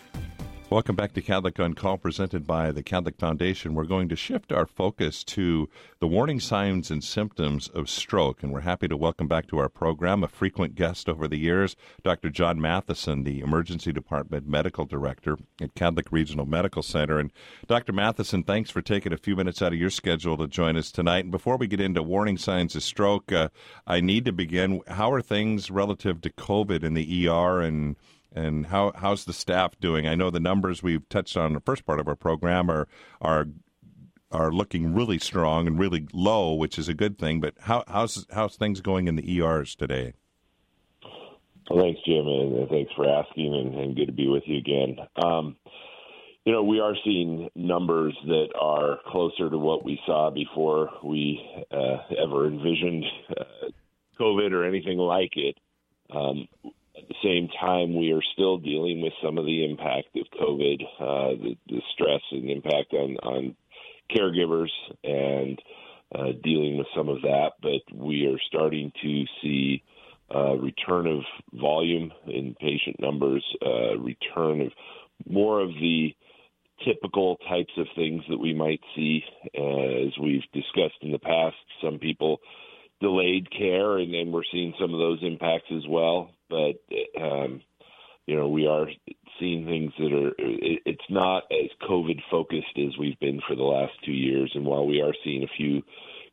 Welcome 0.71 0.95
back 0.95 1.11
to 1.15 1.21
Kadlec 1.21 1.61
on 1.61 1.73
Call, 1.73 1.97
presented 1.97 2.47
by 2.47 2.71
the 2.71 2.81
Kadlec 2.81 3.17
Foundation. 3.17 3.73
We're 3.73 3.83
going 3.83 4.07
to 4.07 4.15
shift 4.15 4.53
our 4.53 4.65
focus 4.65 5.21
to 5.25 5.67
the 5.99 6.07
warning 6.07 6.39
signs 6.39 6.89
and 6.89 7.03
symptoms 7.03 7.67
of 7.67 7.89
stroke, 7.89 8.41
and 8.41 8.53
we're 8.53 8.61
happy 8.61 8.87
to 8.87 8.95
welcome 8.95 9.27
back 9.27 9.47
to 9.47 9.57
our 9.57 9.67
program 9.67 10.23
a 10.23 10.29
frequent 10.29 10.75
guest 10.75 11.09
over 11.09 11.27
the 11.27 11.37
years, 11.37 11.75
Dr. 12.05 12.29
John 12.29 12.61
Matheson, 12.61 13.25
the 13.25 13.41
Emergency 13.41 13.91
Department 13.91 14.47
Medical 14.47 14.85
Director 14.85 15.37
at 15.59 15.75
Kadlec 15.75 16.07
Regional 16.09 16.45
Medical 16.45 16.83
Center. 16.83 17.19
And 17.19 17.33
Dr. 17.67 17.91
Matheson, 17.91 18.41
thanks 18.41 18.69
for 18.69 18.81
taking 18.81 19.11
a 19.11 19.17
few 19.17 19.35
minutes 19.35 19.61
out 19.61 19.73
of 19.73 19.77
your 19.77 19.89
schedule 19.89 20.37
to 20.37 20.47
join 20.47 20.77
us 20.77 20.89
tonight. 20.89 21.25
And 21.25 21.31
before 21.31 21.57
we 21.57 21.67
get 21.67 21.81
into 21.81 22.01
warning 22.01 22.37
signs 22.37 22.77
of 22.77 22.83
stroke, 22.83 23.29
uh, 23.33 23.49
I 23.85 23.99
need 23.99 24.23
to 24.23 24.31
begin. 24.31 24.79
How 24.87 25.11
are 25.11 25.21
things 25.21 25.69
relative 25.69 26.21
to 26.21 26.29
COVID 26.29 26.81
in 26.85 26.93
the 26.93 27.27
ER 27.27 27.59
and 27.59 27.97
and 28.33 28.67
how 28.67 28.91
how's 28.95 29.25
the 29.25 29.33
staff 29.33 29.79
doing? 29.79 30.07
I 30.07 30.15
know 30.15 30.29
the 30.29 30.39
numbers 30.39 30.81
we've 30.81 31.07
touched 31.09 31.35
on 31.37 31.47
in 31.47 31.53
the 31.53 31.59
first 31.59 31.85
part 31.85 31.99
of 31.99 32.07
our 32.07 32.15
program 32.15 32.69
are 32.69 32.87
are 33.19 33.47
are 34.31 34.51
looking 34.51 34.93
really 34.93 35.19
strong 35.19 35.67
and 35.67 35.77
really 35.77 36.07
low, 36.13 36.53
which 36.53 36.79
is 36.79 36.87
a 36.87 36.93
good 36.93 37.17
thing. 37.17 37.41
But 37.41 37.55
how, 37.61 37.83
how's 37.87 38.25
how's 38.31 38.55
things 38.55 38.81
going 38.81 39.07
in 39.07 39.15
the 39.15 39.39
ERs 39.39 39.75
today? 39.75 40.13
Well, 41.69 41.83
thanks, 41.83 42.01
Jim, 42.05 42.27
and 42.27 42.69
thanks 42.69 42.91
for 42.95 43.07
asking, 43.07 43.53
and, 43.53 43.75
and 43.75 43.95
good 43.95 44.07
to 44.07 44.11
be 44.11 44.27
with 44.27 44.43
you 44.45 44.57
again. 44.57 44.97
Um, 45.23 45.55
you 46.45 46.51
know, 46.51 46.63
we 46.63 46.79
are 46.79 46.95
seeing 47.05 47.49
numbers 47.55 48.17
that 48.25 48.47
are 48.59 48.97
closer 49.07 49.49
to 49.49 49.57
what 49.57 49.85
we 49.85 49.99
saw 50.05 50.31
before 50.31 50.89
we 51.03 51.39
uh, 51.71 51.97
ever 52.21 52.47
envisioned 52.47 53.05
uh, 53.39 53.69
COVID 54.19 54.51
or 54.51 54.65
anything 54.65 54.97
like 54.97 55.33
it. 55.35 55.57
Um, 56.09 56.47
at 57.01 57.07
the 57.07 57.15
same 57.23 57.47
time, 57.59 57.95
we 57.95 58.11
are 58.11 58.21
still 58.33 58.57
dealing 58.57 59.01
with 59.01 59.13
some 59.23 59.37
of 59.37 59.45
the 59.45 59.65
impact 59.65 60.15
of 60.15 60.25
COVID, 60.39 60.81
uh, 60.99 61.41
the, 61.41 61.57
the 61.67 61.81
stress 61.93 62.21
and 62.31 62.49
impact 62.49 62.93
on, 62.93 63.17
on 63.23 63.55
caregivers, 64.15 64.69
and 65.03 65.59
uh, 66.13 66.33
dealing 66.43 66.77
with 66.77 66.87
some 66.95 67.09
of 67.09 67.21
that. 67.21 67.51
But 67.61 67.81
we 67.95 68.25
are 68.27 68.39
starting 68.47 68.91
to 69.01 69.23
see 69.41 69.83
uh, 70.33 70.55
return 70.55 71.07
of 71.07 71.21
volume 71.53 72.11
in 72.27 72.55
patient 72.59 72.97
numbers, 72.99 73.43
uh, 73.65 73.97
return 73.97 74.61
of 74.61 74.71
more 75.27 75.61
of 75.61 75.69
the 75.69 76.15
typical 76.85 77.37
types 77.47 77.73
of 77.77 77.85
things 77.95 78.23
that 78.29 78.39
we 78.39 78.53
might 78.53 78.81
see, 78.95 79.23
uh, 79.57 80.07
as 80.07 80.17
we've 80.21 80.41
discussed 80.53 80.97
in 81.01 81.11
the 81.11 81.19
past. 81.19 81.55
Some 81.83 81.99
people 81.99 82.39
delayed 83.01 83.49
care, 83.51 83.97
and, 83.97 84.13
and 84.13 84.31
we're 84.31 84.43
seeing 84.51 84.73
some 84.79 84.93
of 84.93 84.99
those 84.99 85.19
impacts 85.21 85.71
as 85.75 85.83
well. 85.87 86.31
But 86.51 87.21
um, 87.21 87.61
you 88.27 88.35
know, 88.35 88.47
we 88.47 88.67
are 88.67 88.87
seeing 89.39 89.65
things 89.65 89.91
that 89.97 90.13
are. 90.13 90.33
It, 90.37 90.81
it's 90.85 91.09
not 91.09 91.43
as 91.51 91.69
COVID 91.89 92.19
focused 92.29 92.77
as 92.77 92.97
we've 92.99 93.19
been 93.19 93.41
for 93.47 93.55
the 93.55 93.63
last 93.63 93.93
two 94.05 94.13
years, 94.13 94.51
and 94.53 94.65
while 94.65 94.85
we 94.85 95.01
are 95.01 95.13
seeing 95.23 95.43
a 95.43 95.57
few 95.57 95.81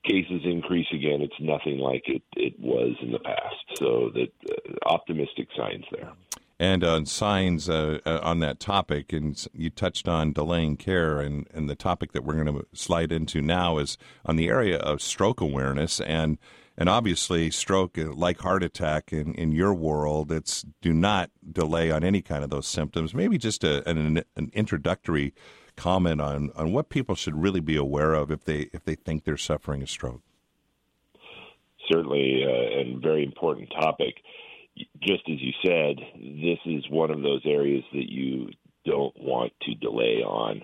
cases 0.04 0.42
increase 0.44 0.86
again, 0.92 1.22
it's 1.22 1.40
nothing 1.40 1.78
like 1.78 2.02
it 2.06 2.22
it 2.36 2.58
was 2.58 2.96
in 3.02 3.12
the 3.12 3.18
past. 3.20 3.78
So 3.78 4.10
that 4.14 4.32
uh, 4.50 4.94
optimistic 4.94 5.48
signs 5.56 5.84
there. 5.92 6.12
And 6.60 6.82
on 6.82 7.06
signs 7.06 7.68
uh, 7.68 8.00
uh, 8.04 8.18
on 8.20 8.40
that 8.40 8.58
topic, 8.58 9.12
and 9.12 9.46
you 9.54 9.70
touched 9.70 10.08
on 10.08 10.32
delaying 10.32 10.76
care, 10.76 11.20
and, 11.20 11.46
and 11.54 11.70
the 11.70 11.76
topic 11.76 12.10
that 12.12 12.24
we're 12.24 12.42
going 12.42 12.52
to 12.52 12.66
slide 12.72 13.12
into 13.12 13.40
now 13.40 13.78
is 13.78 13.96
on 14.26 14.34
the 14.34 14.48
area 14.48 14.78
of 14.78 15.00
stroke 15.00 15.40
awareness. 15.40 16.00
And 16.00 16.36
and 16.78 16.88
obviously, 16.88 17.50
stroke, 17.50 17.98
uh, 17.98 18.12
like 18.12 18.38
heart 18.38 18.62
attack 18.62 19.12
in, 19.12 19.34
in 19.34 19.50
your 19.50 19.74
world, 19.74 20.30
it's 20.30 20.64
do 20.80 20.92
not 20.92 21.30
delay 21.50 21.90
on 21.90 22.04
any 22.04 22.22
kind 22.22 22.44
of 22.44 22.50
those 22.50 22.68
symptoms. 22.68 23.12
Maybe 23.12 23.36
just 23.36 23.64
a, 23.64 23.86
an, 23.88 24.22
an 24.36 24.50
introductory 24.54 25.34
comment 25.76 26.20
on, 26.20 26.52
on 26.54 26.72
what 26.72 26.88
people 26.88 27.16
should 27.16 27.34
really 27.34 27.60
be 27.60 27.76
aware 27.76 28.14
of 28.14 28.30
if 28.30 28.44
they 28.44 28.70
if 28.72 28.84
they 28.84 28.94
think 28.94 29.24
they're 29.24 29.36
suffering 29.36 29.82
a 29.82 29.88
stroke. 29.88 30.22
Certainly, 31.90 32.44
uh, 32.46 32.80
and 32.80 33.02
very 33.02 33.24
important 33.24 33.70
topic. 33.70 34.14
Just 35.00 35.22
as 35.28 35.40
you 35.40 35.52
said, 35.64 35.96
this 36.14 36.58
is 36.64 36.88
one 36.90 37.10
of 37.10 37.22
those 37.22 37.42
areas 37.44 37.82
that 37.92 38.08
you 38.08 38.50
don't 38.84 39.14
want 39.18 39.52
to 39.62 39.74
delay 39.74 40.22
on, 40.24 40.62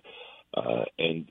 uh, 0.57 0.85
and 0.96 1.29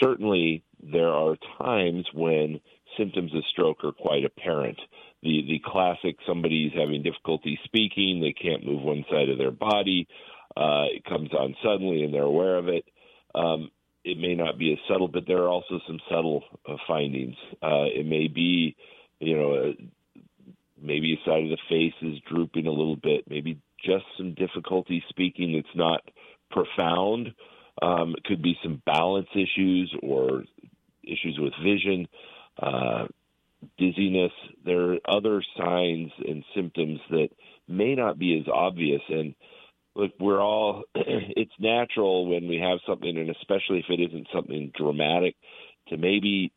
certainly 0.00 0.62
there 0.80 1.08
are 1.08 1.36
times 1.58 2.06
when 2.14 2.60
symptoms 2.98 3.34
of 3.34 3.42
stroke 3.52 3.84
are 3.84 3.92
quite 3.92 4.24
apparent. 4.24 4.78
The 5.22 5.42
the 5.46 5.60
classic 5.64 6.16
somebody's 6.26 6.72
having 6.72 7.02
difficulty 7.02 7.58
speaking, 7.64 8.20
they 8.20 8.32
can't 8.32 8.66
move 8.66 8.82
one 8.82 9.04
side 9.10 9.28
of 9.28 9.38
their 9.38 9.50
body, 9.50 10.06
uh, 10.56 10.86
it 10.94 11.04
comes 11.04 11.30
on 11.32 11.54
suddenly 11.62 12.02
and 12.02 12.12
they're 12.12 12.22
aware 12.22 12.56
of 12.56 12.68
it. 12.68 12.84
Um, 13.34 13.70
it 14.04 14.18
may 14.18 14.34
not 14.34 14.58
be 14.58 14.72
as 14.72 14.78
subtle, 14.88 15.08
but 15.08 15.24
there 15.26 15.42
are 15.42 15.48
also 15.48 15.80
some 15.86 15.98
subtle 16.08 16.44
uh, 16.68 16.76
findings. 16.86 17.34
Uh, 17.62 17.84
it 17.92 18.06
may 18.06 18.28
be, 18.28 18.76
you 19.18 19.36
know, 19.36 19.54
uh, 19.54 20.20
maybe 20.80 21.14
a 21.14 21.28
side 21.28 21.44
of 21.44 21.50
the 21.50 21.58
face 21.68 21.94
is 22.02 22.20
drooping 22.30 22.66
a 22.66 22.70
little 22.70 22.96
bit, 22.96 23.24
maybe 23.28 23.60
just 23.84 24.04
some 24.16 24.34
difficulty 24.34 25.02
speaking 25.08 25.52
that's 25.52 25.76
not 25.76 26.00
profound. 26.50 27.34
Um, 27.82 28.14
it 28.16 28.24
could 28.24 28.42
be 28.42 28.56
some 28.62 28.80
balance 28.86 29.28
issues 29.34 29.94
or 30.02 30.44
issues 31.02 31.38
with 31.38 31.52
vision 31.62 32.06
uh, 32.60 33.06
dizziness. 33.78 34.32
There 34.64 34.92
are 34.92 34.98
other 35.08 35.42
signs 35.56 36.10
and 36.26 36.44
symptoms 36.54 37.00
that 37.10 37.28
may 37.68 37.94
not 37.94 38.18
be 38.18 38.38
as 38.38 38.48
obvious. 38.52 39.02
And 39.08 39.34
look, 39.94 40.12
we're 40.20 40.40
all, 40.40 40.84
it's 40.94 41.52
natural 41.58 42.28
when 42.28 42.48
we 42.48 42.58
have 42.58 42.78
something, 42.86 43.16
and 43.16 43.30
especially 43.30 43.78
if 43.78 43.86
it 43.88 44.00
isn't 44.00 44.28
something 44.34 44.72
dramatic, 44.76 45.36
to 45.88 45.96
maybe 45.96 46.52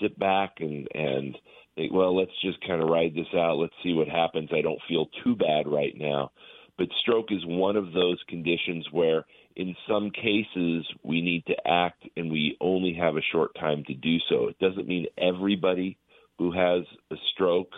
sit 0.00 0.18
back 0.18 0.54
and, 0.58 0.88
and 0.94 1.36
think, 1.76 1.92
well, 1.92 2.16
let's 2.16 2.32
just 2.42 2.64
kind 2.66 2.82
of 2.82 2.88
ride 2.88 3.14
this 3.14 3.32
out. 3.34 3.58
Let's 3.58 3.74
see 3.82 3.94
what 3.94 4.08
happens. 4.08 4.50
I 4.52 4.62
don't 4.62 4.80
feel 4.88 5.06
too 5.22 5.36
bad 5.36 5.66
right 5.66 5.94
now. 5.96 6.30
But 6.76 6.88
stroke 7.00 7.30
is 7.30 7.44
one 7.44 7.76
of 7.76 7.92
those 7.92 8.18
conditions 8.28 8.86
where 8.90 9.24
in 9.56 9.76
some 9.88 10.10
cases, 10.10 10.84
we 11.02 11.20
need 11.20 11.46
to 11.46 11.68
act 11.68 12.02
and 12.16 12.30
we 12.30 12.56
only 12.60 12.94
have 12.94 13.16
a 13.16 13.22
short 13.32 13.54
time 13.54 13.84
to 13.84 13.94
do 13.94 14.18
so. 14.28 14.48
It 14.48 14.58
doesn't 14.58 14.88
mean 14.88 15.06
everybody 15.16 15.96
who 16.38 16.50
has 16.52 16.84
a 17.10 17.16
stroke 17.32 17.72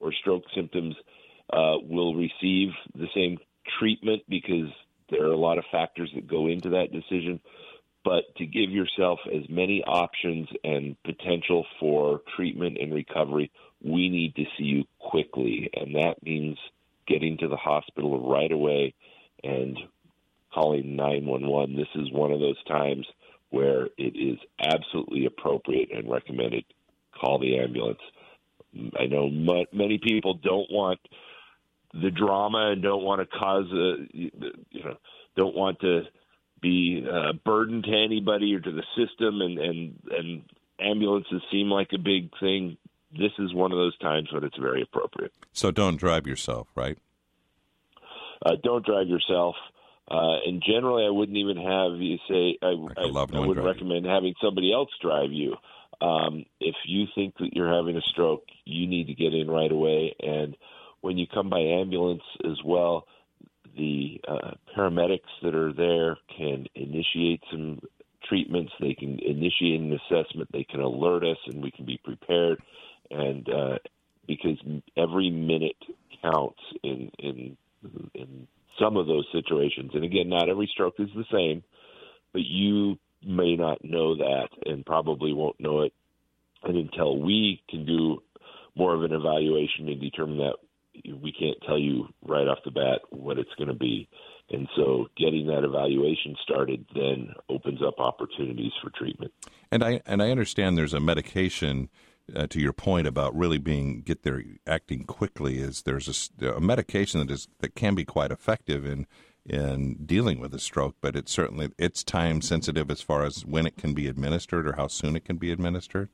or 0.00 0.12
stroke 0.12 0.44
symptoms 0.54 0.96
uh, 1.52 1.76
will 1.82 2.14
receive 2.14 2.70
the 2.94 3.06
same 3.14 3.38
treatment 3.78 4.22
because 4.28 4.70
there 5.10 5.24
are 5.24 5.32
a 5.32 5.36
lot 5.36 5.58
of 5.58 5.64
factors 5.70 6.10
that 6.14 6.26
go 6.26 6.48
into 6.48 6.70
that 6.70 6.92
decision. 6.92 7.40
But 8.04 8.34
to 8.38 8.46
give 8.46 8.70
yourself 8.70 9.20
as 9.32 9.48
many 9.48 9.84
options 9.84 10.48
and 10.64 10.96
potential 11.04 11.66
for 11.78 12.22
treatment 12.34 12.78
and 12.80 12.94
recovery, 12.94 13.52
we 13.82 14.08
need 14.08 14.34
to 14.36 14.44
see 14.56 14.64
you 14.64 14.84
quickly. 14.98 15.70
And 15.74 15.94
that 15.94 16.22
means 16.22 16.58
getting 17.06 17.36
to 17.38 17.48
the 17.48 17.56
hospital 17.56 18.30
right 18.30 18.50
away 18.50 18.94
and 19.44 19.78
calling 20.52 20.96
911. 20.96 21.76
This 21.76 21.88
is 21.94 22.12
one 22.12 22.32
of 22.32 22.40
those 22.40 22.62
times 22.64 23.06
where 23.50 23.86
it 23.98 24.16
is 24.16 24.38
absolutely 24.60 25.26
appropriate 25.26 25.90
and 25.92 26.10
recommended 26.10 26.64
call 27.18 27.38
the 27.38 27.58
ambulance. 27.58 28.00
I 28.98 29.06
know 29.06 29.28
many 29.72 29.98
people 29.98 30.34
don't 30.34 30.70
want 30.70 31.00
the 31.92 32.10
drama 32.10 32.70
and 32.72 32.82
don't 32.82 33.02
want 33.02 33.20
to 33.20 33.38
cause 33.38 33.66
a, 33.72 34.06
you 34.12 34.84
know, 34.84 34.96
don't 35.36 35.56
want 35.56 35.80
to 35.80 36.02
be 36.62 37.04
a 37.10 37.32
burden 37.32 37.82
to 37.82 37.90
anybody 37.90 38.54
or 38.54 38.60
to 38.60 38.70
the 38.70 38.84
system 38.96 39.40
and 39.40 39.58
and 39.58 39.98
and 40.10 40.42
ambulances 40.78 41.42
seem 41.50 41.68
like 41.68 41.88
a 41.92 41.98
big 41.98 42.30
thing. 42.38 42.76
This 43.12 43.32
is 43.38 43.52
one 43.52 43.72
of 43.72 43.78
those 43.78 43.96
times 43.98 44.28
when 44.32 44.44
it's 44.44 44.56
very 44.56 44.82
appropriate. 44.82 45.32
So 45.52 45.70
don't 45.72 45.96
drive 45.96 46.26
yourself, 46.26 46.68
right? 46.76 46.96
Uh, 48.44 48.52
don't 48.62 48.86
drive 48.86 49.08
yourself. 49.08 49.56
Uh, 50.10 50.38
and 50.44 50.62
generally, 50.66 51.06
I 51.06 51.10
wouldn't 51.10 51.38
even 51.38 51.56
have 51.56 52.00
you 52.00 52.18
say 52.28 52.58
I, 52.62 52.66
like 52.70 52.98
I, 52.98 53.36
I 53.36 53.46
would 53.46 53.58
recommend 53.58 54.06
having 54.06 54.34
somebody 54.42 54.72
else 54.72 54.88
drive 55.00 55.30
you. 55.30 55.54
Um, 56.00 56.44
if 56.60 56.74
you 56.86 57.04
think 57.14 57.36
that 57.38 57.50
you're 57.52 57.72
having 57.72 57.96
a 57.96 58.02
stroke, 58.10 58.44
you 58.64 58.86
need 58.86 59.06
to 59.06 59.14
get 59.14 59.34
in 59.34 59.48
right 59.48 59.70
away. 59.70 60.14
And 60.20 60.56
when 61.00 61.16
you 61.18 61.26
come 61.32 61.48
by 61.48 61.60
ambulance 61.60 62.22
as 62.44 62.58
well, 62.64 63.06
the 63.76 64.20
uh, 64.26 64.52
paramedics 64.76 65.30
that 65.42 65.54
are 65.54 65.72
there 65.72 66.16
can 66.36 66.66
initiate 66.74 67.42
some 67.50 67.80
treatments. 68.28 68.72
They 68.80 68.94
can 68.94 69.18
initiate 69.20 69.80
an 69.80 69.92
assessment. 69.92 70.48
They 70.52 70.64
can 70.64 70.80
alert 70.80 71.22
us, 71.24 71.38
and 71.46 71.62
we 71.62 71.70
can 71.70 71.84
be 71.84 72.00
prepared. 72.02 72.60
And 73.10 73.48
uh, 73.48 73.78
because 74.26 74.58
every 74.96 75.30
minute 75.30 75.76
counts 76.22 76.60
in 76.82 77.10
in 77.18 77.56
in 78.14 78.48
some 78.78 78.96
of 78.96 79.06
those 79.06 79.26
situations. 79.32 79.90
And 79.94 80.04
again, 80.04 80.28
not 80.28 80.48
every 80.48 80.68
stroke 80.72 80.94
is 80.98 81.08
the 81.14 81.24
same, 81.32 81.62
but 82.32 82.42
you 82.42 82.98
may 83.22 83.56
not 83.56 83.84
know 83.84 84.16
that 84.16 84.48
and 84.64 84.84
probably 84.84 85.32
won't 85.32 85.60
know 85.60 85.82
it 85.82 85.92
and 86.62 86.76
until 86.76 87.18
we 87.18 87.62
can 87.68 87.84
do 87.86 88.22
more 88.76 88.94
of 88.94 89.02
an 89.02 89.12
evaluation 89.12 89.88
and 89.88 90.00
determine 90.00 90.38
that 90.38 90.56
we 91.22 91.32
can't 91.32 91.56
tell 91.66 91.78
you 91.78 92.08
right 92.26 92.46
off 92.46 92.58
the 92.64 92.70
bat 92.70 93.00
what 93.10 93.38
it's 93.38 93.54
going 93.56 93.68
to 93.68 93.74
be. 93.74 94.08
And 94.50 94.68
so 94.76 95.06
getting 95.16 95.46
that 95.46 95.64
evaluation 95.64 96.36
started 96.42 96.84
then 96.94 97.32
opens 97.48 97.80
up 97.82 97.98
opportunities 97.98 98.72
for 98.82 98.90
treatment. 98.90 99.32
And 99.70 99.84
I 99.84 100.00
and 100.06 100.22
I 100.22 100.30
understand 100.30 100.76
there's 100.76 100.94
a 100.94 101.00
medication 101.00 101.88
uh, 102.34 102.46
to 102.48 102.60
your 102.60 102.72
point 102.72 103.06
about 103.06 103.36
really 103.36 103.58
being 103.58 104.02
get 104.02 104.22
there 104.22 104.42
acting 104.66 105.04
quickly 105.04 105.58
is 105.58 105.82
there's 105.82 106.30
a, 106.40 106.52
a, 106.52 106.60
medication 106.60 107.20
that 107.20 107.30
is 107.30 107.48
that 107.60 107.74
can 107.74 107.94
be 107.94 108.04
quite 108.04 108.30
effective 108.30 108.84
in 108.84 109.06
in 109.46 109.94
dealing 110.04 110.38
with 110.38 110.54
a 110.54 110.58
stroke, 110.58 110.96
but 111.00 111.16
it's 111.16 111.32
certainly 111.32 111.70
it's 111.78 112.04
time 112.04 112.40
sensitive 112.40 112.90
as 112.90 113.00
far 113.00 113.24
as 113.24 113.44
when 113.44 113.66
it 113.66 113.76
can 113.76 113.94
be 113.94 114.06
administered 114.06 114.66
or 114.66 114.74
how 114.74 114.86
soon 114.86 115.16
it 115.16 115.24
can 115.24 115.36
be 115.36 115.50
administered. 115.50 116.08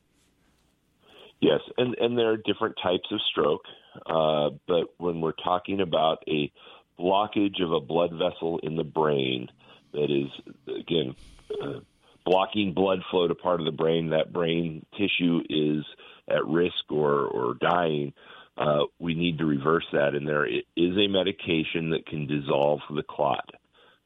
Yes, 1.40 1.60
and 1.76 1.94
and 1.98 2.16
there 2.16 2.30
are 2.30 2.36
different 2.36 2.76
types 2.82 3.08
of 3.10 3.20
stroke, 3.30 3.64
uh, 4.06 4.50
but 4.66 4.94
when 4.98 5.20
we're 5.20 5.32
talking 5.32 5.80
about 5.80 6.22
a 6.28 6.50
blockage 6.98 7.62
of 7.62 7.72
a 7.72 7.80
blood 7.80 8.12
vessel 8.12 8.58
in 8.62 8.76
the 8.76 8.84
brain 8.84 9.48
that 9.92 10.10
is 10.10 10.30
again 10.66 11.14
uh, 11.62 11.80
blocking 12.26 12.74
blood 12.74 13.02
flow 13.10 13.28
to 13.28 13.34
part 13.34 13.60
of 13.60 13.66
the 13.66 13.72
brain, 13.72 14.10
that 14.10 14.32
brain 14.32 14.84
tissue 14.98 15.40
is 15.48 15.84
at 16.28 16.44
risk 16.44 16.90
or, 16.90 17.24
or 17.26 17.54
dying, 17.54 18.12
uh, 18.58 18.82
we 18.98 19.14
need 19.14 19.38
to 19.38 19.46
reverse 19.46 19.86
that. 19.92 20.14
And 20.14 20.26
there 20.26 20.44
is 20.44 20.62
a 20.76 21.06
medication 21.06 21.90
that 21.90 22.04
can 22.04 22.26
dissolve 22.26 22.80
the 22.90 23.04
clot. 23.04 23.48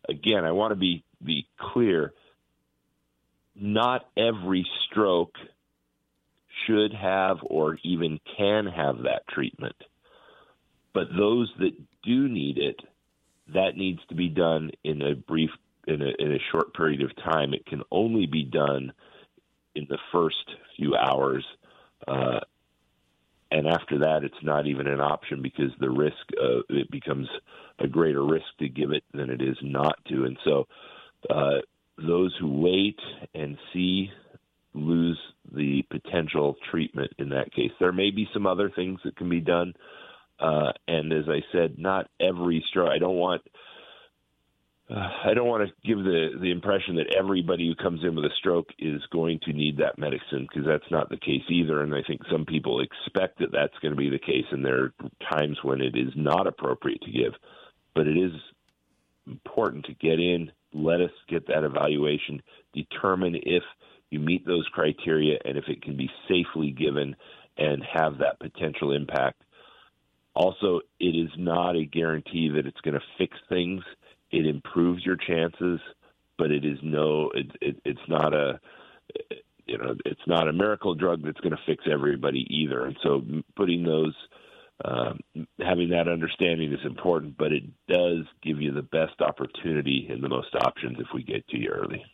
Again, 0.08 0.44
I 0.44 0.52
want 0.52 0.72
to 0.72 0.76
be, 0.76 1.02
be 1.24 1.48
clear 1.58 2.12
not 3.56 4.06
every 4.16 4.66
stroke 4.84 5.34
should 6.66 6.92
have 6.92 7.38
or 7.42 7.78
even 7.82 8.20
can 8.36 8.66
have 8.66 9.04
that 9.04 9.26
treatment. 9.28 9.76
But 10.92 11.08
those 11.16 11.50
that 11.58 11.74
do 12.02 12.28
need 12.28 12.58
it, 12.58 12.80
that 13.54 13.76
needs 13.76 14.00
to 14.08 14.14
be 14.14 14.28
done 14.28 14.72
in 14.84 15.00
a 15.00 15.14
brief 15.14 15.50
in 15.90 16.02
a, 16.02 16.12
in 16.18 16.32
a 16.32 16.38
short 16.50 16.74
period 16.74 17.02
of 17.02 17.14
time. 17.16 17.54
It 17.54 17.66
can 17.66 17.82
only 17.90 18.26
be 18.26 18.44
done 18.44 18.92
in 19.74 19.86
the 19.88 19.98
first 20.12 20.50
few 20.76 20.96
hours. 20.96 21.44
Uh, 22.06 22.40
and 23.50 23.66
after 23.66 23.98
that, 23.98 24.20
it's 24.22 24.42
not 24.42 24.66
even 24.66 24.86
an 24.86 25.00
option 25.00 25.42
because 25.42 25.72
the 25.80 25.90
risk 25.90 26.16
it 26.68 26.90
becomes 26.90 27.28
a 27.78 27.88
greater 27.88 28.24
risk 28.24 28.46
to 28.60 28.68
give 28.68 28.92
it 28.92 29.02
than 29.12 29.30
it 29.30 29.42
is 29.42 29.56
not 29.62 29.96
to. 30.08 30.24
And 30.24 30.38
so, 30.44 30.68
uh, 31.28 31.58
those 31.98 32.34
who 32.40 32.60
wait 32.60 32.98
and 33.34 33.58
see 33.72 34.10
lose 34.72 35.18
the 35.52 35.82
potential 35.90 36.56
treatment 36.70 37.12
in 37.18 37.30
that 37.30 37.52
case. 37.52 37.72
There 37.80 37.92
may 37.92 38.10
be 38.10 38.28
some 38.32 38.46
other 38.46 38.70
things 38.70 39.00
that 39.04 39.16
can 39.16 39.28
be 39.28 39.40
done. 39.40 39.74
Uh, 40.38 40.72
and 40.88 41.12
as 41.12 41.24
I 41.28 41.40
said, 41.52 41.78
not 41.78 42.08
every 42.20 42.64
stroke. 42.70 42.90
I 42.90 42.98
don't 42.98 43.16
want 43.16 43.42
I 45.24 45.34
don't 45.34 45.48
want 45.48 45.68
to 45.68 45.88
give 45.88 46.04
the 46.04 46.30
the 46.40 46.50
impression 46.50 46.96
that 46.96 47.14
everybody 47.16 47.66
who 47.68 47.82
comes 47.82 48.02
in 48.02 48.14
with 48.14 48.24
a 48.24 48.34
stroke 48.38 48.68
is 48.78 49.00
going 49.12 49.40
to 49.44 49.52
need 49.52 49.78
that 49.78 49.98
medicine 49.98 50.46
because 50.48 50.66
that's 50.66 50.90
not 50.90 51.08
the 51.08 51.16
case 51.16 51.44
either. 51.48 51.82
And 51.82 51.94
I 51.94 52.02
think 52.06 52.22
some 52.30 52.44
people 52.44 52.80
expect 52.80 53.38
that 53.38 53.52
that's 53.52 53.78
going 53.80 53.92
to 53.92 53.98
be 53.98 54.10
the 54.10 54.18
case, 54.18 54.46
and 54.50 54.64
there 54.64 54.84
are 54.84 54.94
times 55.32 55.58
when 55.62 55.80
it 55.80 55.96
is 55.96 56.12
not 56.16 56.46
appropriate 56.46 57.02
to 57.02 57.10
give. 57.10 57.32
But 57.94 58.06
it 58.06 58.16
is 58.16 58.32
important 59.26 59.84
to 59.86 59.94
get 59.94 60.18
in, 60.18 60.50
let 60.72 61.00
us 61.00 61.10
get 61.28 61.46
that 61.48 61.64
evaluation, 61.64 62.42
determine 62.72 63.36
if 63.42 63.62
you 64.10 64.18
meet 64.18 64.46
those 64.46 64.66
criteria, 64.72 65.38
and 65.44 65.56
if 65.56 65.64
it 65.68 65.82
can 65.82 65.96
be 65.96 66.10
safely 66.28 66.70
given 66.70 67.14
and 67.56 67.82
have 67.84 68.18
that 68.18 68.40
potential 68.40 68.92
impact. 68.92 69.42
Also, 70.34 70.80
it 70.98 71.16
is 71.16 71.30
not 71.36 71.76
a 71.76 71.84
guarantee 71.84 72.48
that 72.54 72.66
it's 72.66 72.80
going 72.80 72.94
to 72.94 73.02
fix 73.18 73.36
things 73.48 73.82
it 74.30 74.46
improves 74.46 75.04
your 75.04 75.16
chances, 75.16 75.80
but 76.38 76.50
it 76.50 76.64
is 76.64 76.78
no, 76.82 77.30
it, 77.34 77.50
it, 77.60 77.80
it's 77.84 78.08
not 78.08 78.34
a, 78.34 78.60
you 79.66 79.78
know, 79.78 79.94
it's 80.04 80.26
not 80.26 80.48
a 80.48 80.52
miracle 80.52 80.94
drug 80.94 81.22
that's 81.24 81.40
going 81.40 81.52
to 81.52 81.62
fix 81.66 81.84
everybody 81.90 82.46
either. 82.50 82.86
And 82.86 82.96
so, 83.02 83.22
putting 83.56 83.84
those, 83.84 84.14
um, 84.84 85.20
having 85.60 85.90
that 85.90 86.08
understanding 86.08 86.72
is 86.72 86.84
important, 86.84 87.36
but 87.36 87.52
it 87.52 87.64
does 87.88 88.24
give 88.42 88.60
you 88.60 88.72
the 88.72 88.82
best 88.82 89.20
opportunity 89.20 90.08
and 90.10 90.22
the 90.22 90.28
most 90.28 90.54
options 90.54 90.98
if 90.98 91.08
we 91.14 91.22
get 91.22 91.46
to 91.48 91.58
you 91.58 91.70
early. 91.70 92.04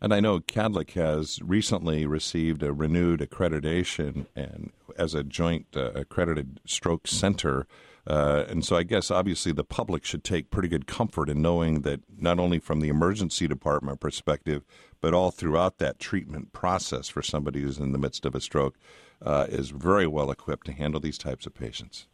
And 0.00 0.12
I 0.12 0.20
know 0.20 0.40
Kadlec 0.40 0.92
has 0.92 1.40
recently 1.42 2.04
received 2.04 2.62
a 2.62 2.72
renewed 2.72 3.20
accreditation 3.20 4.26
and 4.36 4.70
as 4.96 5.14
a 5.14 5.22
joint 5.24 5.66
uh, 5.76 5.90
accredited 5.92 6.60
stroke 6.66 7.06
center 7.06 7.66
uh, 8.06 8.44
and 8.48 8.64
so 8.64 8.76
I 8.76 8.82
guess 8.82 9.10
obviously 9.10 9.52
the 9.52 9.64
public 9.64 10.04
should 10.04 10.24
take 10.24 10.50
pretty 10.50 10.68
good 10.68 10.86
comfort 10.86 11.30
in 11.30 11.40
knowing 11.40 11.80
that 11.82 12.00
not 12.18 12.38
only 12.38 12.58
from 12.58 12.80
the 12.80 12.88
emergency 12.88 13.48
department 13.48 14.00
perspective, 14.00 14.62
but 15.00 15.14
all 15.14 15.30
throughout 15.30 15.78
that 15.78 15.98
treatment 15.98 16.52
process 16.52 17.08
for 17.08 17.22
somebody 17.22 17.62
who's 17.62 17.78
in 17.78 17.92
the 17.92 17.98
midst 17.98 18.26
of 18.26 18.34
a 18.34 18.40
stroke 18.40 18.76
uh, 19.22 19.46
is 19.48 19.70
very 19.70 20.06
well 20.06 20.30
equipped 20.30 20.66
to 20.66 20.72
handle 20.72 21.00
these 21.00 21.16
types 21.16 21.46
of 21.46 21.54
patients. 21.54 22.06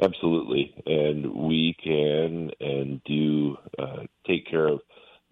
Absolutely. 0.00 0.74
And 0.86 1.34
we 1.34 1.74
can 1.82 2.50
and 2.60 3.02
do 3.04 3.56
uh, 3.78 4.04
take 4.26 4.46
care 4.48 4.68
of 4.68 4.80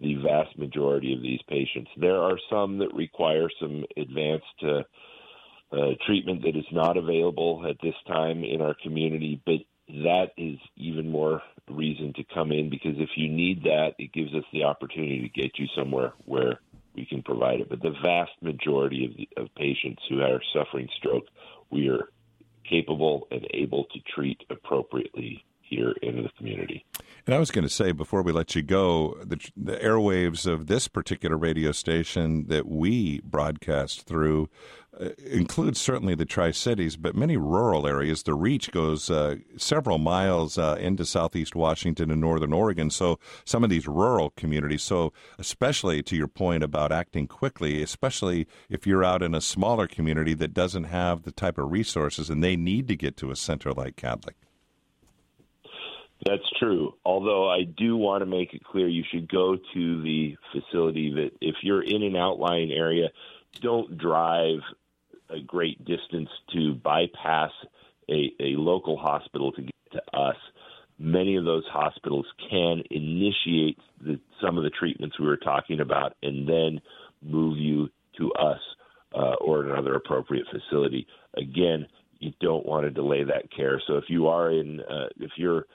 the 0.01 0.15
vast 0.15 0.57
majority 0.57 1.13
of 1.13 1.21
these 1.21 1.41
patients. 1.47 1.89
There 1.95 2.17
are 2.17 2.37
some 2.49 2.77
that 2.79 2.93
require 2.93 3.47
some 3.59 3.85
advanced 3.95 4.63
uh, 5.73 5.95
treatment 6.05 6.43
that 6.43 6.55
is 6.55 6.65
not 6.71 6.97
available 6.97 7.65
at 7.67 7.77
this 7.81 7.95
time 8.07 8.43
in 8.43 8.61
our 8.61 8.75
community, 8.83 9.41
but 9.45 9.59
that 9.87 10.27
is 10.37 10.57
even 10.77 11.09
more 11.09 11.41
reason 11.69 12.13
to 12.13 12.23
come 12.33 12.51
in 12.51 12.69
because 12.69 12.95
if 12.97 13.09
you 13.15 13.29
need 13.29 13.63
that, 13.63 13.93
it 13.97 14.13
gives 14.13 14.33
us 14.33 14.43
the 14.53 14.63
opportunity 14.63 15.21
to 15.21 15.41
get 15.41 15.57
you 15.57 15.67
somewhere 15.75 16.13
where 16.25 16.59
we 16.95 17.05
can 17.05 17.23
provide 17.23 17.59
it. 17.59 17.69
But 17.69 17.81
the 17.81 17.95
vast 18.03 18.31
majority 18.41 19.05
of, 19.05 19.17
the, 19.17 19.29
of 19.41 19.55
patients 19.55 20.01
who 20.09 20.21
are 20.21 20.41
suffering 20.53 20.87
stroke, 20.97 21.25
we 21.69 21.89
are 21.89 22.09
capable 22.69 23.27
and 23.31 23.45
able 23.53 23.85
to 23.85 23.99
treat 24.15 24.41
appropriately 24.49 25.43
here 25.73 25.93
in 26.01 26.23
the 26.23 26.29
community. 26.37 26.85
And 27.25 27.33
I 27.33 27.39
was 27.39 27.51
going 27.51 27.63
to 27.63 27.69
say 27.69 27.93
before 27.93 28.21
we 28.21 28.33
let 28.33 28.53
you 28.53 28.61
go, 28.61 29.17
the, 29.23 29.39
the 29.55 29.77
airwaves 29.77 30.45
of 30.45 30.67
this 30.67 30.87
particular 30.87 31.37
radio 31.37 31.71
station 31.71 32.47
that 32.47 32.67
we 32.67 33.21
broadcast 33.21 34.05
through 34.05 34.49
uh, 34.99 35.09
includes 35.25 35.79
certainly 35.81 36.15
the 36.15 36.25
Tri 36.25 36.51
Cities, 36.51 36.97
but 36.97 37.15
many 37.15 37.37
rural 37.37 37.87
areas. 37.87 38.23
The 38.23 38.33
reach 38.33 38.71
goes 38.71 39.09
uh, 39.09 39.37
several 39.57 39.97
miles 39.97 40.57
uh, 40.57 40.77
into 40.79 41.05
southeast 41.05 41.55
Washington 41.55 42.11
and 42.11 42.21
northern 42.21 42.53
Oregon. 42.53 42.89
So 42.89 43.19
some 43.45 43.63
of 43.63 43.69
these 43.69 43.87
rural 43.87 44.31
communities. 44.31 44.83
So 44.83 45.13
especially 45.39 46.03
to 46.03 46.15
your 46.15 46.27
point 46.27 46.61
about 46.61 46.91
acting 46.91 47.27
quickly, 47.27 47.81
especially 47.81 48.47
if 48.69 48.85
you're 48.85 49.03
out 49.03 49.23
in 49.23 49.33
a 49.33 49.41
smaller 49.41 49.87
community 49.87 50.33
that 50.35 50.53
doesn't 50.53 50.85
have 50.85 51.23
the 51.23 51.31
type 51.31 51.57
of 51.57 51.71
resources 51.71 52.29
and 52.29 52.43
they 52.43 52.55
need 52.55 52.87
to 52.89 52.95
get 52.95 53.17
to 53.17 53.31
a 53.31 53.35
center 53.35 53.71
like 53.71 53.95
Kadlec. 53.95 54.33
That's 56.25 56.49
true. 56.59 56.93
Although 57.03 57.49
I 57.49 57.63
do 57.63 57.97
want 57.97 58.21
to 58.21 58.25
make 58.25 58.53
it 58.53 58.63
clear 58.63 58.87
you 58.87 59.03
should 59.11 59.29
go 59.29 59.57
to 59.73 60.01
the 60.01 60.37
facility 60.51 61.13
that 61.13 61.31
if 61.41 61.55
you're 61.63 61.83
in 61.83 62.03
an 62.03 62.15
outlying 62.15 62.71
area, 62.71 63.09
don't 63.61 63.97
drive 63.97 64.59
a 65.29 65.39
great 65.39 65.83
distance 65.83 66.29
to 66.53 66.75
bypass 66.75 67.51
a, 68.09 68.31
a 68.39 68.55
local 68.55 68.97
hospital 68.97 69.51
to 69.53 69.61
get 69.63 69.91
to 69.91 70.17
us. 70.17 70.37
Many 70.99 71.35
of 71.35 71.45
those 71.45 71.65
hospitals 71.71 72.25
can 72.49 72.83
initiate 72.89 73.79
the, 73.99 74.19
some 74.41 74.57
of 74.57 74.63
the 74.63 74.69
treatments 74.69 75.19
we 75.19 75.25
were 75.25 75.37
talking 75.37 75.79
about 75.79 76.15
and 76.21 76.47
then 76.47 76.81
move 77.21 77.57
you 77.57 77.89
to 78.17 78.31
us 78.33 78.59
uh, 79.13 79.35
or 79.41 79.65
another 79.65 79.95
appropriate 79.95 80.45
facility. 80.51 81.07
Again, 81.35 81.87
you 82.19 82.31
don't 82.39 82.65
want 82.65 82.85
to 82.85 82.91
delay 82.91 83.23
that 83.23 83.51
care. 83.51 83.81
So 83.87 83.97
if 83.97 84.05
you 84.07 84.27
are 84.27 84.51
in, 84.51 84.79
uh, 84.81 85.07
if 85.19 85.31
you're 85.35 85.65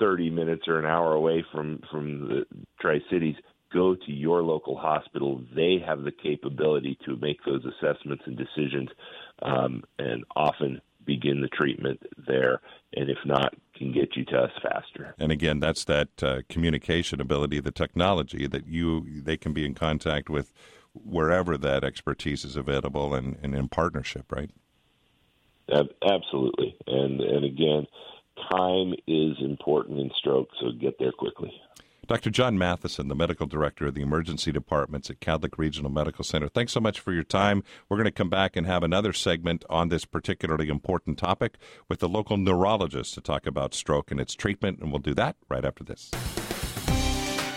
30 0.00 0.30
minutes 0.30 0.66
or 0.66 0.78
an 0.78 0.86
hour 0.86 1.12
away 1.12 1.44
from 1.52 1.80
from 1.90 2.28
the 2.28 2.44
Tri 2.80 2.98
Cities, 3.10 3.36
go 3.72 3.94
to 3.94 4.12
your 4.12 4.42
local 4.42 4.76
hospital. 4.76 5.42
They 5.54 5.78
have 5.86 6.02
the 6.02 6.10
capability 6.10 6.98
to 7.04 7.16
make 7.16 7.38
those 7.44 7.64
assessments 7.64 8.24
and 8.26 8.36
decisions, 8.36 8.88
um, 9.42 9.84
and 9.98 10.24
often 10.34 10.80
begin 11.04 11.40
the 11.40 11.48
treatment 11.48 12.00
there. 12.26 12.60
And 12.94 13.08
if 13.08 13.18
not, 13.24 13.54
can 13.76 13.92
get 13.92 14.16
you 14.16 14.24
to 14.26 14.38
us 14.38 14.50
faster. 14.62 15.14
And 15.18 15.30
again, 15.30 15.60
that's 15.60 15.84
that 15.84 16.22
uh, 16.22 16.40
communication 16.48 17.20
ability, 17.20 17.60
the 17.60 17.70
technology 17.70 18.46
that 18.46 18.66
you 18.66 19.22
they 19.22 19.36
can 19.36 19.52
be 19.52 19.64
in 19.64 19.74
contact 19.74 20.28
with 20.28 20.52
wherever 20.92 21.56
that 21.56 21.84
expertise 21.84 22.44
is 22.44 22.56
available 22.56 23.14
and, 23.14 23.38
and 23.42 23.54
in 23.54 23.68
partnership, 23.68 24.32
right? 24.32 24.50
Absolutely. 25.70 26.76
And 26.86 27.20
and 27.20 27.44
again, 27.44 27.86
time 28.50 28.94
is 29.06 29.36
important 29.40 29.98
in 29.98 30.10
stroke, 30.18 30.48
so 30.60 30.72
get 30.80 30.98
there 30.98 31.12
quickly. 31.12 31.52
Dr. 32.06 32.30
John 32.30 32.58
Matheson, 32.58 33.06
the 33.06 33.14
medical 33.14 33.46
director 33.46 33.86
of 33.86 33.94
the 33.94 34.02
emergency 34.02 34.50
departments 34.50 35.10
at 35.10 35.20
Kadlec 35.20 35.58
Regional 35.58 35.92
Medical 35.92 36.24
Center. 36.24 36.48
Thanks 36.48 36.72
so 36.72 36.80
much 36.80 36.98
for 36.98 37.12
your 37.12 37.22
time. 37.22 37.62
We're 37.88 37.98
going 37.98 38.06
to 38.06 38.10
come 38.10 38.28
back 38.28 38.56
and 38.56 38.66
have 38.66 38.82
another 38.82 39.12
segment 39.12 39.64
on 39.70 39.90
this 39.90 40.04
particularly 40.04 40.68
important 40.68 41.18
topic 41.18 41.56
with 41.88 42.00
the 42.00 42.08
local 42.08 42.36
neurologist 42.36 43.14
to 43.14 43.20
talk 43.20 43.46
about 43.46 43.74
stroke 43.74 44.10
and 44.10 44.18
its 44.18 44.34
treatment, 44.34 44.80
and 44.80 44.90
we'll 44.90 44.98
do 44.98 45.14
that 45.14 45.36
right 45.48 45.64
after 45.64 45.84
this. 45.84 46.10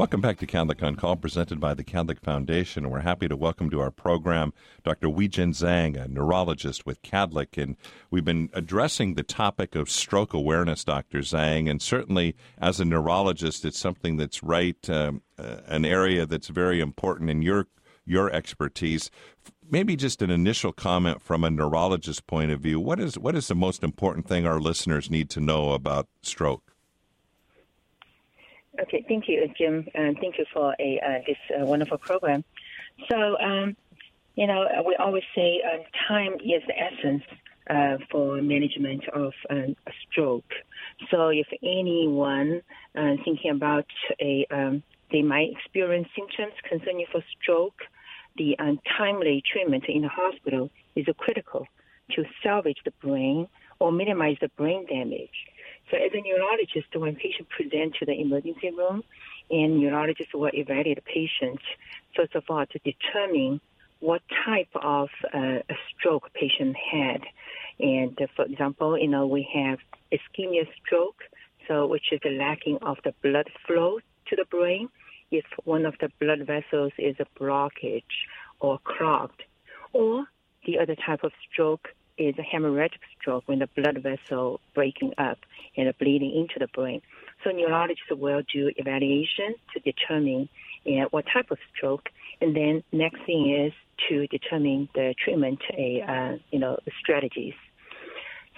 Welcome 0.00 0.22
back 0.22 0.38
to 0.38 0.46
Kadlec 0.46 0.82
on 0.82 0.96
Call, 0.96 1.16
presented 1.16 1.60
by 1.60 1.74
the 1.74 1.84
Kadlec 1.84 2.20
Foundation. 2.20 2.88
We're 2.88 3.00
happy 3.00 3.28
to 3.28 3.36
welcome 3.36 3.68
to 3.68 3.80
our 3.80 3.90
program 3.90 4.54
Dr. 4.82 5.08
Weijin 5.08 5.50
Zhang, 5.50 6.02
a 6.02 6.08
neurologist 6.08 6.86
with 6.86 7.02
Kadlec. 7.02 7.62
And 7.62 7.76
we've 8.10 8.24
been 8.24 8.48
addressing 8.54 9.12
the 9.12 9.22
topic 9.22 9.74
of 9.74 9.90
stroke 9.90 10.32
awareness, 10.32 10.84
Dr. 10.84 11.18
Zhang. 11.18 11.70
And 11.70 11.82
certainly, 11.82 12.34
as 12.56 12.80
a 12.80 12.86
neurologist, 12.86 13.66
it's 13.66 13.78
something 13.78 14.16
that's 14.16 14.42
right, 14.42 14.88
um, 14.88 15.20
uh, 15.38 15.56
an 15.66 15.84
area 15.84 16.24
that's 16.24 16.48
very 16.48 16.80
important 16.80 17.28
in 17.28 17.42
your 17.42 17.66
your 18.06 18.32
expertise. 18.32 19.10
Maybe 19.70 19.96
just 19.96 20.22
an 20.22 20.30
initial 20.30 20.72
comment 20.72 21.20
from 21.20 21.44
a 21.44 21.50
neurologist 21.50 22.26
point 22.26 22.52
of 22.52 22.60
view. 22.60 22.80
What 22.80 23.00
is 23.00 23.18
what 23.18 23.36
is 23.36 23.48
the 23.48 23.54
most 23.54 23.82
important 23.82 24.26
thing 24.26 24.46
our 24.46 24.60
listeners 24.60 25.10
need 25.10 25.28
to 25.28 25.40
know 25.40 25.72
about 25.72 26.08
stroke? 26.22 26.69
Okay, 28.82 29.04
thank 29.06 29.28
you, 29.28 29.46
Jim, 29.58 29.86
and 29.94 30.16
thank 30.20 30.38
you 30.38 30.46
for 30.52 30.74
a 30.80 31.00
uh, 31.06 31.18
this 31.26 31.36
uh, 31.50 31.66
wonderful 31.66 31.98
program. 31.98 32.42
So, 33.10 33.36
um, 33.38 33.76
you 34.36 34.46
know, 34.46 34.66
we 34.86 34.96
always 34.96 35.22
say 35.34 35.60
uh, 35.62 35.78
time 36.08 36.34
is 36.34 36.62
the 36.66 36.74
essence 36.78 37.22
uh, 37.68 37.98
for 38.10 38.40
management 38.40 39.06
of 39.10 39.32
um, 39.50 39.76
a 39.86 39.92
stroke. 40.08 40.50
So, 41.10 41.28
if 41.28 41.46
anyone 41.62 42.62
uh, 42.96 43.16
thinking 43.22 43.50
about 43.50 43.86
a, 44.18 44.46
um, 44.50 44.82
they 45.12 45.22
might 45.22 45.50
experience 45.50 46.08
symptoms 46.16 46.54
concerning 46.66 47.04
for 47.12 47.22
stroke, 47.38 47.80
the 48.38 48.58
um, 48.58 48.80
timely 48.96 49.42
treatment 49.52 49.84
in 49.88 50.02
the 50.02 50.08
hospital 50.08 50.70
is 50.96 51.06
critical 51.18 51.66
to 52.12 52.24
salvage 52.42 52.78
the 52.84 52.92
brain 53.02 53.46
or 53.78 53.92
minimize 53.92 54.36
the 54.40 54.48
brain 54.56 54.86
damage. 54.86 55.46
So 55.90 55.96
as 55.96 56.12
a 56.14 56.20
neurologist, 56.20 56.94
when 56.94 57.16
patient 57.16 57.48
present 57.48 57.96
to 57.98 58.06
the 58.06 58.12
emergency 58.12 58.70
room, 58.70 59.02
and 59.50 59.80
neurologists 59.80 60.32
will 60.32 60.50
evaluate 60.54 60.96
the 60.96 61.02
patient, 61.02 61.60
first 62.14 62.34
of 62.36 62.44
all, 62.48 62.64
to 62.66 62.78
determine 62.78 63.60
what 63.98 64.22
type 64.46 64.68
of 64.74 65.08
uh, 65.34 65.58
stroke 65.90 66.32
patient 66.32 66.76
had. 66.76 67.22
And 67.80 68.16
uh, 68.20 68.26
for 68.36 68.44
example, 68.44 68.96
you 68.96 69.08
know, 69.08 69.26
we 69.26 69.48
have 69.52 69.78
ischemia 70.12 70.66
stroke, 70.80 71.22
so 71.66 71.86
which 71.86 72.12
is 72.12 72.20
the 72.22 72.30
lacking 72.30 72.78
of 72.82 72.98
the 73.04 73.12
blood 73.22 73.48
flow 73.66 73.98
to 74.28 74.36
the 74.36 74.44
brain. 74.44 74.88
If 75.30 75.44
one 75.64 75.86
of 75.86 75.94
the 76.00 76.10
blood 76.20 76.46
vessels 76.46 76.92
is 76.98 77.16
a 77.18 77.26
blockage 77.38 78.02
or 78.60 78.78
clogged, 78.84 79.42
or 79.92 80.26
the 80.66 80.78
other 80.78 80.94
type 80.94 81.24
of 81.24 81.32
stroke 81.50 81.88
is 82.20 82.34
a 82.38 82.42
hemorrhagic 82.42 83.00
stroke 83.18 83.44
when 83.46 83.58
the 83.58 83.68
blood 83.76 83.98
vessel 84.02 84.60
breaking 84.74 85.12
up 85.18 85.38
and 85.76 85.92
bleeding 85.98 86.32
into 86.36 86.58
the 86.58 86.68
brain. 86.68 87.00
So 87.42 87.50
neurologists 87.50 88.04
will 88.10 88.42
do 88.52 88.70
evaluation 88.76 89.54
to 89.72 89.80
determine 89.80 90.48
what 91.10 91.24
type 91.32 91.50
of 91.50 91.58
stroke, 91.74 92.08
and 92.40 92.54
then 92.54 92.82
next 92.92 93.20
thing 93.26 93.42
is 93.66 93.72
to 94.08 94.26
determine 94.26 94.88
the 94.94 95.14
treatment, 95.22 95.60
uh, 95.72 96.36
you 96.50 96.58
know, 96.58 96.78
strategies. 97.00 97.54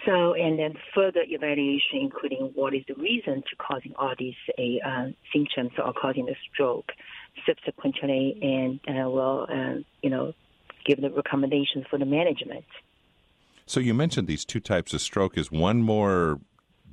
So, 0.04 0.34
and 0.34 0.58
then 0.58 0.74
further 0.94 1.22
evaluation, 1.24 2.00
including 2.00 2.50
what 2.54 2.74
is 2.74 2.82
the 2.88 2.94
reason 2.94 3.42
to 3.48 3.56
causing 3.56 3.94
all 3.96 4.14
these 4.18 4.34
uh, 4.58 5.06
symptoms 5.32 5.72
or 5.78 5.92
causing 5.92 6.26
the 6.26 6.34
stroke. 6.52 6.90
Subsequently, 7.46 8.36
and 8.42 8.80
uh, 8.86 9.08
will, 9.08 9.46
uh, 9.48 9.80
you 10.02 10.10
know, 10.10 10.34
give 10.84 11.00
the 11.00 11.10
recommendations 11.10 11.86
for 11.88 11.98
the 11.98 12.04
management. 12.04 12.66
So 13.66 13.80
you 13.80 13.94
mentioned 13.94 14.28
these 14.28 14.44
two 14.44 14.60
types 14.60 14.92
of 14.94 15.00
stroke. 15.00 15.38
Is 15.38 15.50
one 15.50 15.82
more 15.82 16.40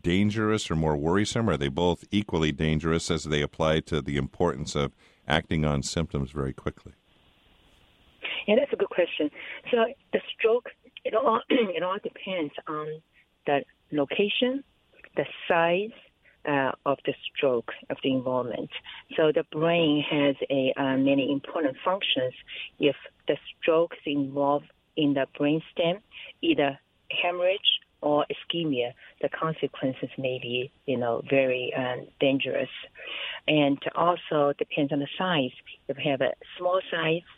dangerous 0.01 0.69
or 0.69 0.75
more 0.75 0.95
worrisome? 0.95 1.49
Or 1.49 1.53
are 1.53 1.57
they 1.57 1.67
both 1.67 2.03
equally 2.11 2.51
dangerous 2.51 3.11
as 3.11 3.25
they 3.25 3.41
apply 3.41 3.81
to 3.81 4.01
the 4.01 4.17
importance 4.17 4.75
of 4.75 4.93
acting 5.27 5.65
on 5.65 5.83
symptoms 5.83 6.31
very 6.31 6.53
quickly? 6.53 6.93
Yeah, 8.47 8.55
that's 8.57 8.73
a 8.73 8.77
good 8.77 8.89
question. 8.89 9.29
So 9.71 9.85
the 10.13 10.21
stroke, 10.33 10.69
it 11.05 11.13
all 11.13 11.41
it 11.49 11.83
all 11.83 11.97
depends 12.01 12.53
on 12.67 13.01
the 13.45 13.63
location, 13.91 14.63
the 15.15 15.25
size 15.47 15.91
uh, 16.47 16.71
of 16.85 16.97
the 17.05 17.13
stroke 17.25 17.71
of 17.89 17.97
the 18.03 18.11
involvement. 18.11 18.69
So 19.15 19.31
the 19.33 19.43
brain 19.51 20.03
has 20.09 20.35
a 20.49 20.73
uh, 20.77 20.97
many 20.97 21.31
important 21.31 21.75
functions. 21.83 22.33
If 22.79 22.95
the 23.27 23.37
stroke 23.61 23.93
is 23.93 24.13
involved 24.13 24.71
in 24.99 25.13
the 25.13 25.25
brainstem, 25.39 26.01
either 26.41 26.77
hemorrhage 27.09 27.71
or 28.01 28.25
ischemia, 28.33 28.91
the 29.21 29.29
consequences 29.29 30.09
may 30.17 30.39
be, 30.41 30.71
you 30.85 30.97
know, 30.97 31.21
very 31.29 31.73
um, 31.77 32.05
dangerous. 32.19 32.69
And 33.47 33.79
also 33.95 34.53
depends 34.57 34.91
on 34.91 34.99
the 34.99 35.07
size. 35.17 35.55
If 35.87 35.97
you 35.97 36.11
have 36.11 36.21
a 36.21 36.33
small 36.57 36.81
size 36.91 37.29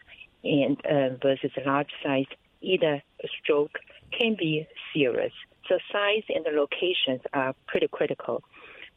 and 0.44 0.78
uh, 0.86 1.10
versus 1.22 1.52
a 1.64 1.68
large 1.68 1.92
size, 2.04 2.32
either 2.62 3.02
a 3.24 3.28
stroke 3.42 3.78
can 4.18 4.36
be 4.38 4.68
serious. 4.94 5.34
So 5.68 5.78
size 5.92 6.24
and 6.30 6.44
the 6.44 6.52
locations 6.52 7.22
are 7.34 7.54
pretty 7.68 7.88
critical. 7.88 8.44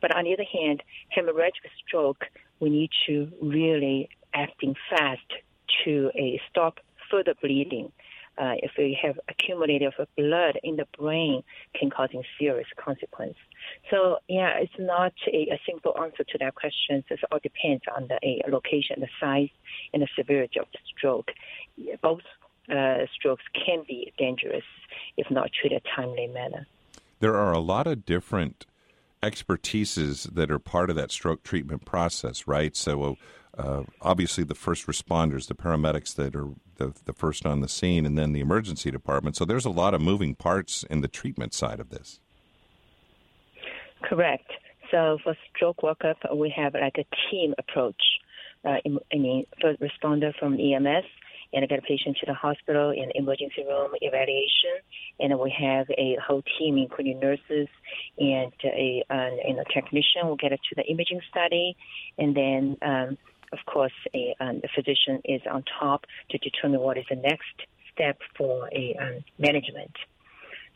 But 0.00 0.16
on 0.16 0.24
the 0.24 0.32
other 0.32 0.50
hand, 0.50 0.82
hemorrhagic 1.16 1.68
stroke, 1.86 2.24
we 2.60 2.70
need 2.70 2.90
to 3.06 3.30
really 3.42 4.08
acting 4.32 4.74
fast 4.90 5.30
to 5.84 6.10
uh, 6.18 6.38
stop 6.50 6.80
further 7.10 7.34
bleeding 7.40 7.92
uh, 8.38 8.54
if 8.58 8.72
we 8.76 8.98
have 9.00 9.18
accumulated 9.28 9.92
of 9.98 10.08
blood 10.16 10.58
in 10.62 10.76
the 10.76 10.86
brain, 10.98 11.42
can 11.74 11.90
causing 11.90 12.22
serious 12.38 12.66
consequence. 12.76 13.36
So 13.90 14.18
yeah, 14.28 14.58
it's 14.58 14.72
not 14.78 15.12
a, 15.32 15.48
a 15.52 15.60
simple 15.66 15.94
answer 16.00 16.24
to 16.24 16.38
that 16.38 16.54
question. 16.54 17.04
It 17.08 17.20
all 17.30 17.38
depends 17.42 17.84
on 17.94 18.08
the 18.08 18.18
a, 18.22 18.42
location, 18.50 19.00
the 19.00 19.08
size, 19.20 19.50
and 19.92 20.02
the 20.02 20.08
severity 20.16 20.60
of 20.60 20.66
the 20.72 20.78
stroke. 20.96 21.30
Both 22.02 22.22
uh, 22.70 23.06
strokes 23.14 23.44
can 23.54 23.84
be 23.86 24.12
dangerous 24.18 24.64
if 25.16 25.30
not 25.30 25.50
treated 25.52 25.82
timely 25.94 26.26
manner. 26.26 26.66
There 27.20 27.36
are 27.36 27.52
a 27.52 27.60
lot 27.60 27.86
of 27.86 28.04
different 28.04 28.66
expertises 29.22 30.34
that 30.34 30.50
are 30.50 30.58
part 30.58 30.90
of 30.90 30.96
that 30.96 31.10
stroke 31.10 31.42
treatment 31.42 31.84
process, 31.84 32.46
right? 32.46 32.76
So 32.76 33.16
uh, 33.58 33.82
obviously 34.00 34.44
the 34.44 34.54
first 34.54 34.86
responders, 34.86 35.46
the 35.46 35.54
paramedics 35.54 36.14
that 36.16 36.34
are 36.34 36.48
the, 36.76 36.94
the 37.04 37.12
first 37.12 37.46
on 37.46 37.60
the 37.60 37.68
scene, 37.68 38.04
and 38.06 38.18
then 38.18 38.32
the 38.32 38.40
emergency 38.40 38.90
department. 38.90 39.36
So 39.36 39.44
there's 39.44 39.64
a 39.64 39.70
lot 39.70 39.94
of 39.94 40.00
moving 40.00 40.34
parts 40.34 40.84
in 40.90 41.00
the 41.00 41.08
treatment 41.08 41.54
side 41.54 41.80
of 41.80 41.90
this. 41.90 42.20
Correct. 44.02 44.50
So 44.90 45.18
for 45.22 45.36
stroke 45.54 45.78
workup, 45.78 46.16
we 46.36 46.52
have 46.56 46.74
like 46.74 46.96
a 46.98 47.04
team 47.30 47.54
approach. 47.58 48.02
Uh, 48.64 48.76
I 48.86 49.16
mean, 49.16 49.44
first 49.60 49.80
responder 49.80 50.32
from 50.38 50.58
EMS, 50.58 51.04
and 51.54 51.68
get 51.68 51.78
a 51.78 51.82
patient 51.82 52.16
to 52.18 52.26
the 52.26 52.34
hospital 52.34 52.90
and 52.90 53.12
emergency 53.14 53.64
room 53.66 53.92
evaluation. 54.00 54.76
And 55.20 55.38
we 55.38 55.54
have 55.58 55.86
a 55.90 56.16
whole 56.26 56.42
team, 56.58 56.76
including 56.76 57.20
nurses 57.20 57.68
and 58.18 58.52
a, 58.64 59.04
a 59.10 59.64
technician. 59.72 60.24
We'll 60.24 60.36
get 60.36 60.52
it 60.52 60.60
to 60.70 60.74
the 60.74 60.82
imaging 60.84 61.20
study, 61.30 61.76
and 62.18 62.36
then 62.36 62.76
um, 62.82 63.18
of 63.54 63.64
course, 63.66 63.98
a, 64.14 64.34
um, 64.40 64.60
the 64.60 64.68
physician 64.74 65.22
is 65.24 65.42
on 65.50 65.64
top 65.80 66.04
to 66.30 66.38
determine 66.38 66.80
what 66.80 66.98
is 66.98 67.06
the 67.08 67.16
next 67.16 67.56
step 67.92 68.18
for 68.36 68.68
a 68.72 68.84
um, 69.00 69.24
management. 69.38 69.94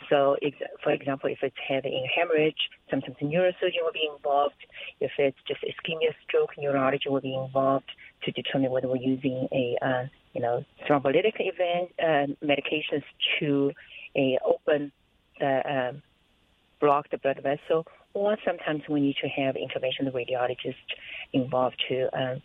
So, 0.09 0.37
for 0.83 0.93
example, 0.93 1.29
if 1.29 1.41
it's 1.43 1.57
having 1.69 1.93
a 1.93 2.09
hemorrhage, 2.19 2.63
sometimes 2.91 3.17
a 3.21 3.25
neurosurgeon 3.25 3.83
will 3.83 3.93
be 3.93 4.09
involved. 4.17 4.55
If 5.01 5.11
it's 5.19 5.37
just 5.47 5.61
ischemia 5.63 6.13
stroke, 6.25 6.53
neurology 6.57 7.09
will 7.09 7.21
be 7.21 7.35
involved 7.35 7.91
to 8.25 8.31
determine 8.31 8.71
whether 8.71 8.89
we're 8.89 8.97
using 9.17 9.49
a, 9.53 9.77
uh, 9.83 10.05
you 10.33 10.41
know, 10.41 10.65
thrombolytic 10.87 11.35
event 11.39 11.91
uh, 12.01 12.33
medications 12.45 13.03
to 13.39 13.73
a 14.17 14.39
open 14.47 14.93
the 15.41 15.89
um, 15.91 16.03
block 16.81 17.11
the 17.11 17.19
blood 17.19 17.41
vessel, 17.43 17.87
or 18.15 18.37
sometimes 18.45 18.83
we 18.89 19.01
need 19.01 19.17
to 19.23 19.29
have 19.29 19.57
intervention 19.57 20.11
radiologist 20.11 20.75
involved 21.33 21.83
to 21.89 22.09
um, 22.19 22.43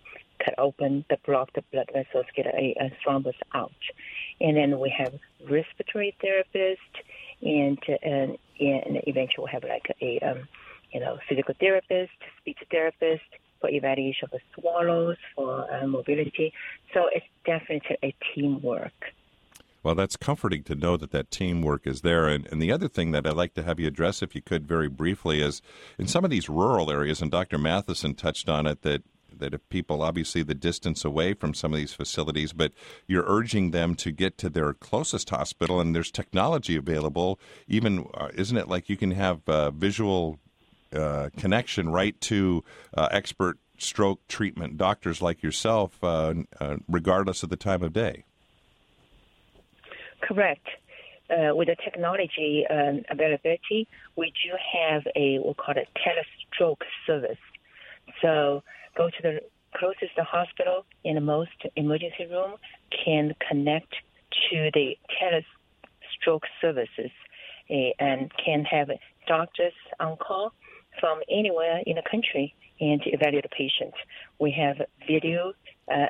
cut 0.55 0.63
open 0.63 1.05
the 1.09 1.17
block 1.25 1.53
the 1.53 1.63
blood 1.71 1.89
vessels, 1.93 2.25
get 2.35 2.47
a, 2.47 2.75
a 2.79 2.91
thrombus 3.05 3.33
out. 3.53 3.71
And 4.41 4.57
then 4.57 4.79
we 4.79 4.93
have 4.97 5.13
respiratory 5.49 6.15
therapist, 6.21 6.81
and 7.41 7.77
and, 8.01 8.37
and 8.59 9.01
eventually 9.07 9.39
we'll 9.39 9.47
have 9.47 9.63
like 9.63 9.95
a 10.01 10.19
um, 10.19 10.47
you 10.91 10.99
know 10.99 11.17
physical 11.27 11.53
therapist, 11.59 12.11
speech 12.39 12.59
therapist 12.71 13.23
for 13.61 13.69
evaluation 13.69 14.25
of 14.25 14.31
the 14.31 14.39
swallows 14.55 15.17
for 15.35 15.71
uh, 15.73 15.87
mobility. 15.87 16.53
So 16.93 17.05
it's 17.13 17.25
definitely 17.45 17.97
a 18.03 18.15
teamwork. 18.33 18.91
Well, 19.83 19.95
that's 19.95 20.15
comforting 20.15 20.63
to 20.63 20.75
know 20.75 20.95
that 20.95 21.11
that 21.11 21.29
teamwork 21.29 21.85
is 21.85 22.01
there. 22.01 22.29
And, 22.29 22.47
and 22.47 22.61
the 22.61 22.71
other 22.71 22.87
thing 22.87 23.11
that 23.11 23.27
I'd 23.27 23.35
like 23.35 23.53
to 23.55 23.63
have 23.63 23.81
you 23.81 23.87
address, 23.87 24.21
if 24.21 24.33
you 24.33 24.41
could, 24.41 24.65
very 24.65 24.87
briefly, 24.87 25.41
is 25.41 25.61
in 25.99 26.07
some 26.07 26.23
of 26.23 26.31
these 26.31 26.47
rural 26.47 26.89
areas, 26.89 27.21
and 27.21 27.29
Dr. 27.29 27.57
Matheson 27.57 28.15
touched 28.15 28.47
on 28.47 28.65
it, 28.65 28.81
that 28.83 29.03
that 29.43 29.53
if 29.53 29.69
people 29.69 30.01
obviously 30.01 30.41
the 30.41 30.55
distance 30.55 31.03
away 31.03 31.33
from 31.33 31.53
some 31.53 31.73
of 31.73 31.77
these 31.77 31.93
facilities, 31.93 32.53
but 32.53 32.71
you're 33.07 33.25
urging 33.27 33.71
them 33.71 33.93
to 33.95 34.09
get 34.09 34.37
to 34.37 34.49
their 34.49 34.73
closest 34.73 35.29
hospital, 35.29 35.81
and 35.81 35.93
there's 35.93 36.11
technology 36.11 36.77
available. 36.77 37.37
Even 37.67 38.07
uh, 38.13 38.29
isn't 38.33 38.57
it 38.57 38.69
like 38.69 38.89
you 38.89 38.95
can 38.95 39.11
have 39.11 39.41
uh, 39.47 39.69
visual 39.71 40.39
uh, 40.95 41.29
connection 41.37 41.89
right 41.89 42.19
to 42.21 42.63
uh, 42.95 43.09
expert 43.11 43.57
stroke 43.77 44.25
treatment 44.27 44.77
doctors 44.77 45.21
like 45.21 45.43
yourself, 45.43 46.01
uh, 46.03 46.33
uh, 46.61 46.77
regardless 46.87 47.43
of 47.43 47.49
the 47.49 47.57
time 47.57 47.83
of 47.83 47.91
day? 47.91 48.23
Correct. 50.21 50.65
Uh, 51.29 51.55
with 51.55 51.67
the 51.67 51.75
technology 51.83 52.65
um, 52.69 53.01
availability, 53.09 53.87
we 54.15 54.31
do 54.43 54.51
have 54.79 55.03
a 55.15 55.39
we 55.39 55.53
call 55.55 55.75
it 55.75 55.89
telestroke 55.99 56.83
service. 57.05 57.43
So 58.21 58.63
go 58.95 59.09
to 59.09 59.21
the 59.21 59.39
closest 59.75 60.17
hospital 60.17 60.85
in 61.03 61.15
the 61.15 61.21
most 61.21 61.51
emergency 61.75 62.25
room 62.29 62.55
can 63.05 63.33
connect 63.49 63.93
to 64.49 64.69
the 64.73 64.97
telestroke 65.19 66.43
services 66.61 67.11
uh, 67.69 67.73
and 67.99 68.31
can 68.43 68.63
have 68.65 68.89
doctors 69.27 69.73
on 69.99 70.17
call 70.17 70.53
from 70.99 71.19
anywhere 71.29 71.81
in 71.85 71.95
the 71.95 72.03
country 72.09 72.53
and 72.79 73.01
evaluate 73.05 73.43
the 73.43 73.49
patient. 73.49 73.93
We 74.39 74.51
have 74.51 74.77
video 75.07 75.53
uh, 75.91 76.07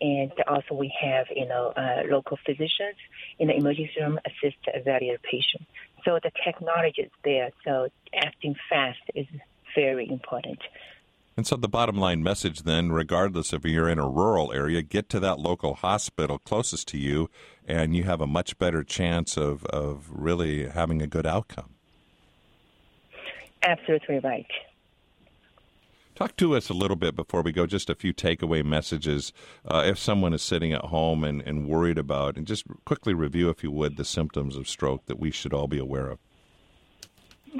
and 0.00 0.32
also 0.46 0.74
we 0.74 0.92
have 1.00 1.26
you 1.34 1.46
know 1.46 1.72
uh, 1.76 2.02
local 2.10 2.38
physicians 2.44 2.96
in 3.38 3.48
the 3.48 3.54
emergency 3.54 3.92
room 4.00 4.18
assist 4.26 4.56
evaluate 4.66 5.22
patient. 5.22 5.66
So 6.04 6.18
the 6.22 6.30
technology 6.44 7.02
is 7.02 7.10
there. 7.24 7.50
So 7.64 7.88
acting 8.14 8.54
fast 8.68 8.98
is 9.14 9.26
very 9.74 10.08
important. 10.08 10.58
And 11.38 11.46
so 11.46 11.54
the 11.54 11.68
bottom 11.68 11.96
line 11.96 12.20
message 12.20 12.64
then, 12.64 12.90
regardless 12.90 13.52
if 13.52 13.64
you're 13.64 13.88
in 13.88 14.00
a 14.00 14.08
rural 14.08 14.52
area, 14.52 14.82
get 14.82 15.08
to 15.10 15.20
that 15.20 15.38
local 15.38 15.74
hospital 15.74 16.40
closest 16.40 16.88
to 16.88 16.98
you, 16.98 17.30
and 17.64 17.94
you 17.94 18.02
have 18.02 18.20
a 18.20 18.26
much 18.26 18.58
better 18.58 18.82
chance 18.82 19.36
of, 19.36 19.64
of 19.66 20.08
really 20.10 20.66
having 20.66 21.00
a 21.00 21.06
good 21.06 21.26
outcome. 21.26 21.76
Absolutely 23.62 24.18
right. 24.18 24.50
Talk 26.16 26.36
to 26.38 26.56
us 26.56 26.70
a 26.70 26.74
little 26.74 26.96
bit 26.96 27.14
before 27.14 27.42
we 27.42 27.52
go, 27.52 27.66
just 27.66 27.88
a 27.88 27.94
few 27.94 28.12
takeaway 28.12 28.64
messages. 28.64 29.32
Uh, 29.64 29.84
if 29.86 29.96
someone 29.96 30.34
is 30.34 30.42
sitting 30.42 30.72
at 30.72 30.86
home 30.86 31.22
and, 31.22 31.40
and 31.42 31.68
worried 31.68 31.98
about, 31.98 32.36
and 32.36 32.48
just 32.48 32.64
quickly 32.84 33.14
review, 33.14 33.48
if 33.48 33.62
you 33.62 33.70
would, 33.70 33.96
the 33.96 34.04
symptoms 34.04 34.56
of 34.56 34.68
stroke 34.68 35.06
that 35.06 35.20
we 35.20 35.30
should 35.30 35.54
all 35.54 35.68
be 35.68 35.78
aware 35.78 36.10
of. 36.10 36.18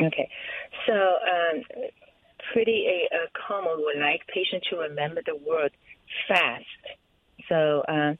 Okay. 0.02 0.28
So, 0.84 0.94
um, 0.94 1.62
pretty 2.52 2.86
uh, 3.12 3.26
common, 3.48 3.78
we 3.78 4.00
like 4.00 4.26
patients 4.26 4.66
to 4.70 4.76
remember 4.76 5.22
the 5.24 5.36
word 5.36 5.72
fast. 6.28 6.64
So, 7.48 7.82
um, 7.88 8.18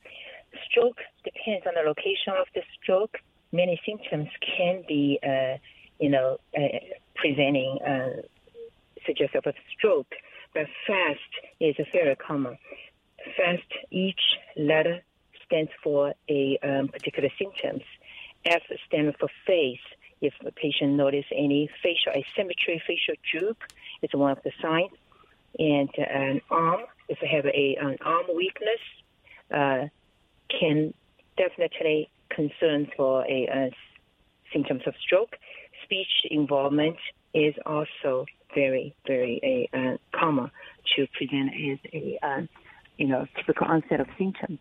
stroke 0.70 0.98
depends 1.24 1.66
on 1.66 1.74
the 1.74 1.86
location 1.86 2.34
of 2.38 2.46
the 2.54 2.62
stroke. 2.80 3.16
Many 3.52 3.80
symptoms 3.86 4.28
can 4.56 4.84
be, 4.86 5.18
uh, 5.22 5.58
you 5.98 6.10
know, 6.10 6.38
uh, 6.56 6.78
presenting 7.14 7.78
uh, 7.86 8.22
suggestive 9.06 9.42
of 9.46 9.54
a 9.54 9.58
stroke 9.76 10.14
but 10.54 10.66
fast 10.86 11.32
is 11.60 11.76
a 11.78 11.86
very 11.92 12.16
common. 12.16 12.58
Fast, 13.36 13.62
each 13.90 14.20
letter 14.56 15.02
stands 15.46 15.70
for 15.82 16.14
a 16.28 16.58
um, 16.62 16.88
particular 16.88 17.28
symptoms. 17.38 17.82
F 18.44 18.62
stands 18.86 19.14
for 19.18 19.28
face. 19.46 19.78
If 20.20 20.34
a 20.44 20.50
patient 20.50 20.92
notice 20.94 21.24
any 21.32 21.70
facial 21.82 22.12
asymmetry, 22.12 22.82
facial 22.86 23.14
droop, 23.30 23.58
it's 24.02 24.14
one 24.14 24.32
of 24.32 24.42
the 24.42 24.52
signs. 24.60 24.90
And 25.58 25.90
an 25.98 26.40
arm, 26.50 26.82
if 27.08 27.18
they 27.20 27.28
have 27.28 27.46
a, 27.46 27.76
an 27.80 27.96
arm 28.04 28.26
weakness, 28.34 28.80
uh, 29.52 29.88
can 30.48 30.94
definitely 31.36 32.10
concern 32.30 32.88
for 32.96 33.24
a, 33.24 33.46
a 33.46 33.70
symptoms 34.52 34.82
of 34.86 34.94
stroke. 35.04 35.36
Speech 35.84 36.26
involvement 36.30 36.96
is 37.34 37.54
also 37.64 38.26
very, 38.54 38.94
very 39.06 39.68
uh, 39.72 39.96
common 40.18 40.50
to 40.96 41.06
present 41.16 41.50
as 41.54 41.78
a, 41.92 42.18
uh, 42.22 42.40
you 42.96 43.06
know, 43.06 43.26
typical 43.36 43.66
onset 43.66 44.00
of 44.00 44.06
symptoms. 44.18 44.58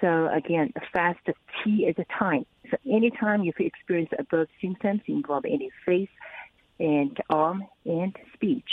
So 0.00 0.28
again, 0.32 0.72
fast 0.92 1.18
T 1.64 1.86
is 1.86 1.96
a 1.98 2.04
time. 2.18 2.44
So 2.70 2.76
anytime 2.90 3.44
you 3.44 3.52
experience 3.58 4.10
above 4.18 4.48
symptoms 4.60 5.00
involve 5.06 5.44
any 5.44 5.70
face 5.84 6.08
and 6.78 7.16
arm 7.30 7.64
and 7.84 8.14
speech, 8.34 8.68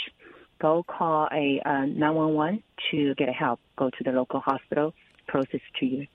go 0.59 0.83
call 0.83 1.27
a 1.31 1.61
uh, 1.65 1.85
911 1.85 2.63
to 2.91 3.15
get 3.15 3.29
help. 3.29 3.59
Go 3.77 3.89
to 3.89 4.03
the 4.03 4.11
local 4.11 4.39
hospital 4.39 4.93
closest 5.29 5.63
to 5.79 5.85
you. 5.85 6.07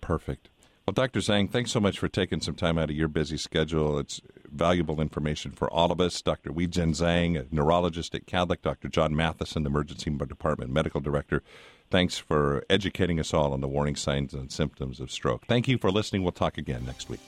Perfect. 0.00 0.48
Well, 0.86 0.92
Dr. 0.92 1.18
Zhang, 1.18 1.50
thanks 1.50 1.72
so 1.72 1.80
much 1.80 1.98
for 1.98 2.08
taking 2.08 2.40
some 2.40 2.54
time 2.54 2.78
out 2.78 2.90
of 2.90 2.96
your 2.96 3.08
busy 3.08 3.36
schedule. 3.36 3.98
It's 3.98 4.20
valuable 4.48 5.00
information 5.00 5.50
for 5.50 5.68
all 5.68 5.90
of 5.90 6.00
us. 6.00 6.22
Dr. 6.22 6.50
Weijin 6.50 6.94
Zhang, 6.94 7.36
a 7.36 7.52
neurologist 7.52 8.14
at 8.14 8.26
Kadlec, 8.26 8.62
Dr. 8.62 8.88
John 8.88 9.14
Matheson, 9.16 9.66
Emergency 9.66 10.10
Department 10.10 10.72
Medical 10.72 11.00
Director. 11.00 11.42
Thanks 11.90 12.18
for 12.18 12.64
educating 12.68 13.20
us 13.20 13.32
all 13.32 13.52
on 13.52 13.60
the 13.60 13.68
warning 13.68 13.96
signs 13.96 14.34
and 14.34 14.50
symptoms 14.50 15.00
of 15.00 15.10
stroke. 15.10 15.46
Thank 15.46 15.68
you 15.68 15.78
for 15.78 15.90
listening. 15.90 16.22
We'll 16.22 16.32
talk 16.32 16.58
again 16.58 16.84
next 16.84 17.08
week. 17.08 17.20